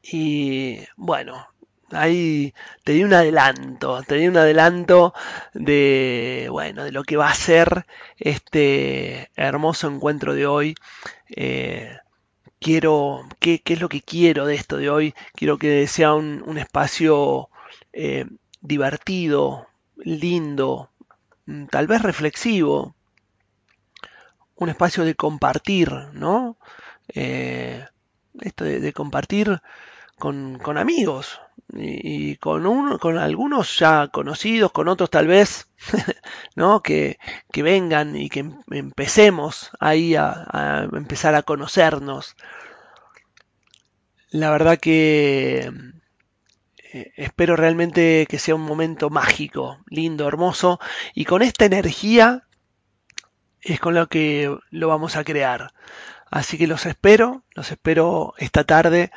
y 0.03 0.79
bueno, 0.97 1.49
ahí 1.93 2.53
te 2.85 2.93
di 2.93 3.05
un 3.05 3.15
adelanto, 3.15 4.03
te 4.03 4.17
di 4.17 4.29
un 4.29 4.37
adelanto 4.37 5.15
de, 5.55 6.49
bueno, 6.51 6.85
de 6.85 6.93
lo 6.93 7.05
que 7.05 7.17
va 7.17 7.31
a 7.31 7.35
ser 7.35 7.87
este 8.19 9.31
hermoso 9.35 9.89
encuentro 9.89 10.35
de 10.35 10.47
hoy. 10.47 10.75
Eh, 11.31 11.97
quiero, 12.61 13.27
¿qué, 13.41 13.63
es 13.65 13.81
lo 13.81 13.89
que 13.89 14.03
quiero 14.03 14.47
de 14.47 14.55
esto 14.55 14.77
de 14.77 14.91
hoy? 14.91 15.15
Quiero 15.35 15.59
que 15.59 15.87
sea 15.87 16.15
un, 16.15 16.59
espacio 16.59 17.49
eh, 17.93 18.27
divertido, 18.61 19.69
lindo, 19.97 20.91
mm, 21.47 21.67
tal 21.67 21.87
vez 21.87 22.03
reflexivo, 22.03 22.95
un 24.57 24.69
espacio 24.69 25.05
de 25.05 25.15
compartir, 25.15 25.91
¿no? 26.13 26.57
Eh, 27.09 27.85
esto 28.41 28.65
de 28.65 28.93
compartir 28.93 29.61
con, 30.19 30.79
amigos, 30.79 31.41
y, 31.73 32.37
con, 32.37 32.67
uno, 32.67 32.99
con 32.99 33.19
algunos 33.19 33.79
ya 33.79 34.09
conocidos, 34.09 34.73
con 34.73 34.89
otros 34.89 35.11
tal 35.11 35.27
vez, 35.27 35.69
¿no? 36.57 36.83
Que, 36.83 37.19
que 37.53 37.63
vengan 37.63 38.17
y 38.17 38.29
que 38.29 38.41
em, 38.41 38.59
empecemos 38.71 39.71
ahí 39.81 40.15
a, 40.17 40.89
empezar 40.93 41.35
a 41.35 41.43
conocernos. 41.43 42.37
La 44.31 44.51
verdad 44.51 44.79
que 44.79 45.71
eh, 46.93 47.13
espero 47.17 47.57
realmente 47.57 48.27
que 48.29 48.39
sea 48.39 48.55
un 48.55 48.63
momento 48.63 49.11
mágico, 49.11 49.79
lindo, 49.89 50.29
hermoso, 50.29 50.79
y 51.15 51.25
con 51.25 51.43
esta 51.43 51.65
energía 51.65 52.45
es 53.61 53.81
con 53.81 53.95
lo 53.95 54.09
que 54.09 54.57
lo 54.71 54.89
vamos 54.89 55.17
a 55.17 55.25
crear. 55.25 55.73
Así 56.37 56.59
que 56.59 56.67
los 56.67 56.85
espero, 56.85 57.45
los 57.55 57.73
espero 57.73 58.35
esta 58.37 58.63
tarde. 58.65 59.11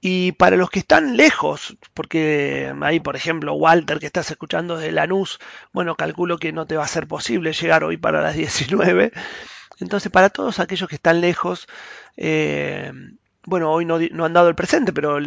Y 0.00 0.30
para 0.30 0.54
los 0.54 0.70
que 0.70 0.78
están 0.78 1.16
lejos, 1.16 1.76
porque 1.92 2.72
ahí, 2.82 3.00
por 3.00 3.16
ejemplo, 3.16 3.54
Walter, 3.54 3.98
que 3.98 4.06
estás 4.06 4.30
escuchando 4.30 4.76
desde 4.76 4.92
Lanús, 4.92 5.40
bueno, 5.72 5.96
calculo 5.96 6.38
que 6.38 6.52
no 6.52 6.64
te 6.64 6.76
va 6.76 6.84
a 6.84 6.88
ser 6.88 7.08
posible 7.08 7.52
llegar 7.52 7.82
hoy 7.82 7.96
para 7.96 8.22
las 8.22 8.36
19. 8.36 9.10
Entonces, 9.80 10.12
para 10.12 10.30
todos 10.30 10.60
aquellos 10.60 10.88
que 10.88 10.94
están 10.94 11.20
lejos, 11.20 11.66
eh, 12.16 12.92
bueno, 13.44 13.72
hoy 13.72 13.84
no, 13.84 13.96
han 13.96 14.32
dado 14.32 14.48
el 14.48 14.54
presente, 14.54 14.92
pero 14.92 15.18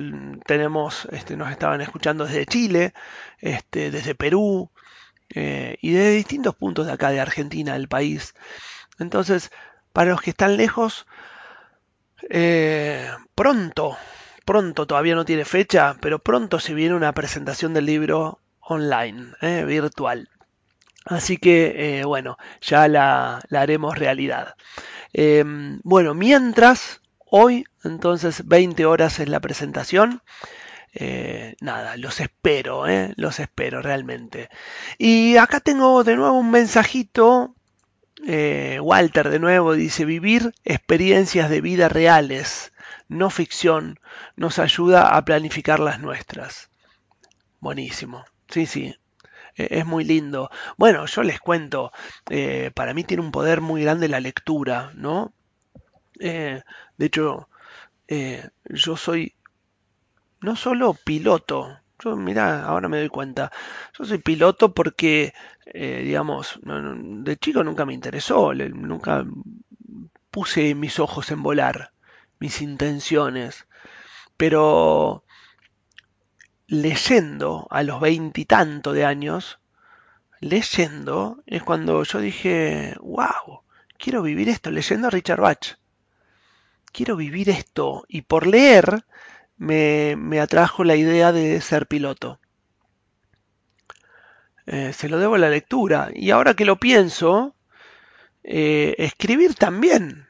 tenemos, 0.46 1.06
este, 1.12 1.36
nos 1.36 1.52
estaban 1.52 1.82
escuchando 1.82 2.26
desde 2.26 2.46
Chile, 2.46 2.94
este, 3.40 3.92
desde 3.92 4.16
Perú 4.16 4.72
eh, 5.32 5.76
y 5.82 5.92
de 5.92 6.12
distintos 6.12 6.56
puntos 6.56 6.86
de 6.86 6.94
acá 6.94 7.10
de 7.10 7.20
Argentina, 7.20 7.74
del 7.74 7.90
país. 7.90 8.36
Entonces, 9.00 9.52
para 9.92 10.12
los 10.12 10.22
que 10.22 10.30
están 10.30 10.56
lejos, 10.56 11.06
eh, 12.30 13.10
pronto, 13.36 13.98
pronto, 14.46 14.88
todavía 14.88 15.16
no 15.16 15.26
tiene 15.26 15.46
fecha, 15.46 15.96
pero 16.02 16.20
pronto 16.20 16.60
se 16.60 16.74
viene 16.74 16.96
una 16.96 17.14
presentación 17.14 17.74
del 17.74 17.86
libro 17.86 18.40
online, 18.60 19.34
eh, 19.42 19.64
virtual. 19.66 20.30
Así 21.06 21.38
que, 21.38 22.00
eh, 22.00 22.06
bueno, 22.06 22.38
ya 22.62 22.88
la, 22.88 23.42
haremos 23.52 23.98
realidad. 23.98 24.56
Em, 25.14 25.80
bueno, 25.84 26.14
mientras, 26.16 27.02
hoy, 27.20 27.66
entonces, 27.84 28.48
20 28.48 28.86
horas 28.86 29.20
es 29.20 29.30
la 29.30 29.40
presentación. 29.40 30.22
nada, 31.62 31.98
los 31.98 32.22
espero, 32.22 32.86
los 33.18 33.40
espero 33.40 33.82
realmente. 33.82 34.50
Y 34.98 35.38
acá 35.38 35.60
tengo 35.60 36.04
de 36.04 36.16
nuevo 36.16 36.38
un 36.40 36.52
mensajito 36.52 37.56
eh, 38.26 38.80
Walter 38.82 39.30
de 39.30 39.40
nuevo 39.40 39.74
dice, 39.74 40.06
vivir 40.06 40.54
experiencias 40.64 41.50
de 41.50 41.62
vida 41.62 41.90
reales, 41.90 42.74
no 43.08 43.30
ficción, 43.30 44.00
nos 44.36 44.60
ayuda 44.60 45.16
a 45.16 45.26
planificar 45.26 45.80
las 45.80 46.00
nuestras. 46.00 46.70
Buenísimo. 47.60 48.26
Sí, 48.50 48.66
sí. 48.66 48.96
E, 49.56 49.80
es 49.80 49.86
muy 49.86 50.04
lindo. 50.04 50.50
Bueno, 50.78 51.06
yo 51.06 51.24
les 51.24 51.40
cuento, 51.40 51.92
eh, 52.30 52.72
para 52.74 52.94
mí 52.94 53.04
tiene 53.04 53.24
un 53.24 53.32
poder 53.32 53.62
muy 53.62 53.84
grande 53.84 54.08
la 54.08 54.20
lectura, 54.20 54.92
¿no? 54.96 55.34
Eh, 56.20 56.62
de 56.98 57.06
hecho, 57.06 57.50
yo 58.70 58.96
soy 58.98 59.34
no 60.42 60.56
solo 60.56 60.94
piloto, 60.94 61.80
yo, 62.04 62.16
mira, 62.16 62.66
ahora 62.66 62.90
me 62.90 62.98
doy 62.98 63.10
cuenta. 63.10 63.52
Yo 63.98 64.06
soy 64.06 64.18
piloto 64.20 64.74
porque, 64.74 65.34
eh, 65.66 66.02
digamos, 66.04 66.60
de 66.64 67.38
chico 67.38 67.64
nunca 67.64 67.86
me 67.86 67.94
interesó, 67.94 68.54
nunca 68.54 69.26
puse 70.32 70.76
mis 70.76 71.00
ojos 71.00 71.32
en 71.32 71.44
volar, 71.44 71.92
mis 72.40 72.62
intenciones. 72.62 73.68
Pero 74.38 75.24
leyendo 76.68 77.68
a 77.70 77.84
los 77.84 78.00
veintitantos 78.00 78.94
de 78.94 79.06
años, 79.06 79.60
leyendo 80.40 81.42
es 81.46 81.64
cuando 81.64 82.04
yo 82.04 82.20
dije, 82.20 82.96
wow, 83.02 83.62
quiero 83.98 84.22
vivir 84.22 84.50
esto, 84.50 84.72
leyendo 84.72 85.08
a 85.08 85.12
Richard 85.12 85.42
Bach. 85.42 85.78
Quiero 86.92 87.16
vivir 87.16 87.50
esto. 87.50 88.06
Y 88.08 88.22
por 88.22 88.48
leer 88.48 89.06
me, 89.58 90.40
atrajo 90.40 90.84
la 90.84 90.96
idea 90.96 91.32
de 91.32 91.60
ser 91.62 91.88
piloto. 91.88 92.40
Eh, 94.68 94.94
se 94.94 95.10
lo 95.10 95.20
debo 95.20 95.36
a 95.36 95.40
la 95.40 95.50
lectura. 95.50 96.10
Y 96.14 96.32
ahora 96.32 96.54
que 96.56 96.66
lo 96.66 96.78
pienso, 96.78 97.56
eh, 98.44 98.96
escribir 98.98 99.56
también, 99.56 100.28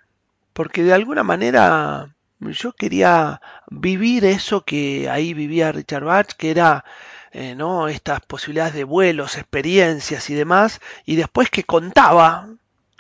porque 0.54 0.84
de 0.84 0.94
alguna 0.94 1.24
manera 1.24 2.16
yo 2.40 2.74
quería 2.74 3.42
vivir 3.70 4.26
eso 4.26 4.64
que 4.66 5.10
ahí 5.10 5.34
vivía 5.34 5.72
Richard 5.72 6.04
Bach, 6.04 6.28
que 6.38 6.52
era 6.52 6.86
eh, 7.32 7.56
¿no? 7.56 7.88
estas 7.88 8.22
posibilidades 8.22 8.74
de 8.74 8.84
vuelos, 8.84 9.38
experiencias 9.38 10.30
y 10.30 10.36
demás, 10.36 10.82
y 11.06 11.16
después 11.16 11.50
que 11.50 11.64
contaba 11.64 12.50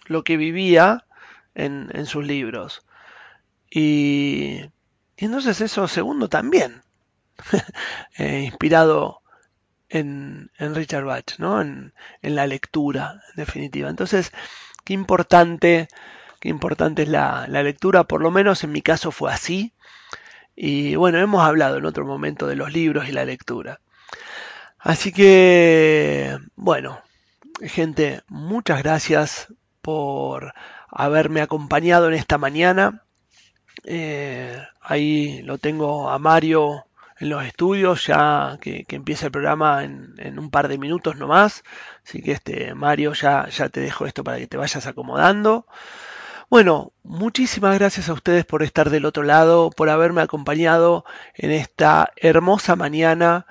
lo 0.07 0.23
que 0.23 0.37
vivía 0.37 1.05
en, 1.53 1.89
en 1.93 2.05
sus 2.05 2.25
libros. 2.25 2.85
Y, 3.69 4.61
y 5.17 5.25
entonces 5.25 5.61
eso 5.61 5.87
segundo 5.87 6.29
también, 6.29 6.81
inspirado 8.17 9.21
en, 9.89 10.49
Richard 10.57 11.05
Bach, 11.05 11.37
¿no? 11.37 11.61
En, 11.61 11.93
la 12.21 12.47
lectura, 12.47 13.21
en 13.29 13.35
definitiva. 13.35 13.89
Entonces, 13.89 14.31
qué 14.83 14.93
importante, 14.93 15.87
qué 16.39 16.49
importante 16.49 17.03
es 17.03 17.09
la, 17.09 17.45
la 17.47 17.63
lectura, 17.63 18.03
por 18.03 18.21
lo 18.21 18.31
menos 18.31 18.63
en 18.63 18.71
mi 18.71 18.81
caso 18.81 19.11
fue 19.11 19.31
así. 19.31 19.73
Y 20.55 20.95
bueno, 20.95 21.19
hemos 21.19 21.43
hablado 21.43 21.77
en 21.77 21.85
otro 21.85 22.05
momento 22.05 22.47
de 22.47 22.55
los 22.55 22.71
libros 22.73 23.09
y 23.09 23.11
la 23.11 23.25
lectura. 23.25 23.81
Así 24.79 25.11
que, 25.11 26.37
bueno, 26.55 27.01
gente, 27.61 28.21
muchas 28.27 28.83
gracias 28.83 29.47
por 29.81 30.53
haberme 30.89 31.41
acompañado 31.41 32.07
en 32.07 32.13
esta 32.13 32.37
mañana. 32.37 33.03
Eh, 33.83 34.61
ahí 34.81 35.41
lo 35.41 35.57
tengo 35.57 36.09
a 36.09 36.19
Mario 36.19 36.85
en 37.19 37.29
los 37.29 37.45
estudios, 37.45 38.05
ya 38.05 38.57
que, 38.61 38.85
empieza 38.89 39.27
el 39.27 39.31
programa 39.31 39.83
en, 39.83 40.39
un 40.39 40.49
par 40.49 40.67
de 40.67 40.77
minutos 40.77 41.15
nomás. 41.15 41.63
Así 42.05 42.21
que 42.21 42.33
este 42.33 42.75
Mario, 42.75 43.13
ya, 43.13 43.47
ya 43.49 43.69
te 43.69 43.79
dejo 43.79 44.05
esto 44.05 44.23
para 44.23 44.37
que 44.37 44.47
te 44.47 44.57
vayas 44.57 44.85
acomodando. 44.87 45.65
Bueno, 46.49 46.93
muchísimas 47.03 47.77
gracias 47.79 48.09
a 48.09 48.13
ustedes 48.13 48.45
por 48.45 48.61
estar 48.63 48.89
del 48.89 49.05
otro 49.05 49.23
lado, 49.23 49.71
por 49.71 49.89
haberme 49.89 50.21
acompañado 50.21 51.03
en 51.33 51.51
esta 51.51 52.11
hermosa 52.17 52.75
mañana. 52.75 53.47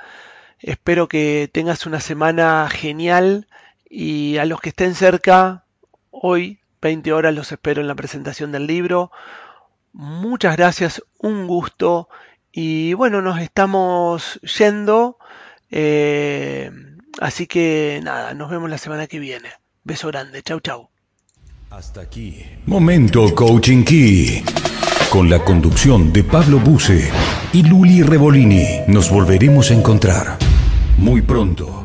Espero 0.60 1.08
que 1.08 1.50
tengas 1.52 1.86
una 1.86 2.00
semana 2.00 2.68
genial 2.70 3.48
y 3.90 4.38
a 4.38 4.44
los 4.44 4.60
que 4.60 4.70
estén 4.70 4.94
cerca, 4.94 5.64
hoy, 6.10 6.60
20 6.80 7.12
horas, 7.12 7.34
los 7.34 7.50
espero 7.52 7.80
en 7.80 7.88
la 7.88 7.94
presentación 7.94 8.52
del 8.52 8.66
libro. 8.66 9.10
Muchas 9.92 10.56
gracias, 10.56 11.02
un 11.18 11.46
gusto. 11.46 12.08
Y 12.56 12.94
bueno, 12.94 13.20
nos 13.20 13.40
estamos 13.40 14.40
yendo. 14.58 15.18
Eh, 15.70 16.70
así 17.20 17.48
que 17.48 18.00
nada, 18.04 18.32
nos 18.34 18.48
vemos 18.48 18.70
la 18.70 18.78
semana 18.78 19.08
que 19.08 19.18
viene. 19.18 19.48
Beso 19.82 20.08
grande. 20.08 20.40
Chau, 20.42 20.60
chau. 20.60 20.88
Hasta 21.70 22.02
aquí. 22.02 22.44
Momento 22.66 23.34
Coaching 23.34 23.82
Key. 23.82 24.44
Con 25.10 25.28
la 25.28 25.40
conducción 25.40 26.12
de 26.12 26.22
Pablo 26.22 26.60
Buse 26.60 27.10
y 27.52 27.64
Luli 27.64 28.02
Revolini. 28.02 28.82
Nos 28.86 29.10
volveremos 29.10 29.72
a 29.72 29.74
encontrar 29.74 30.38
muy 30.96 31.22
pronto. 31.22 31.83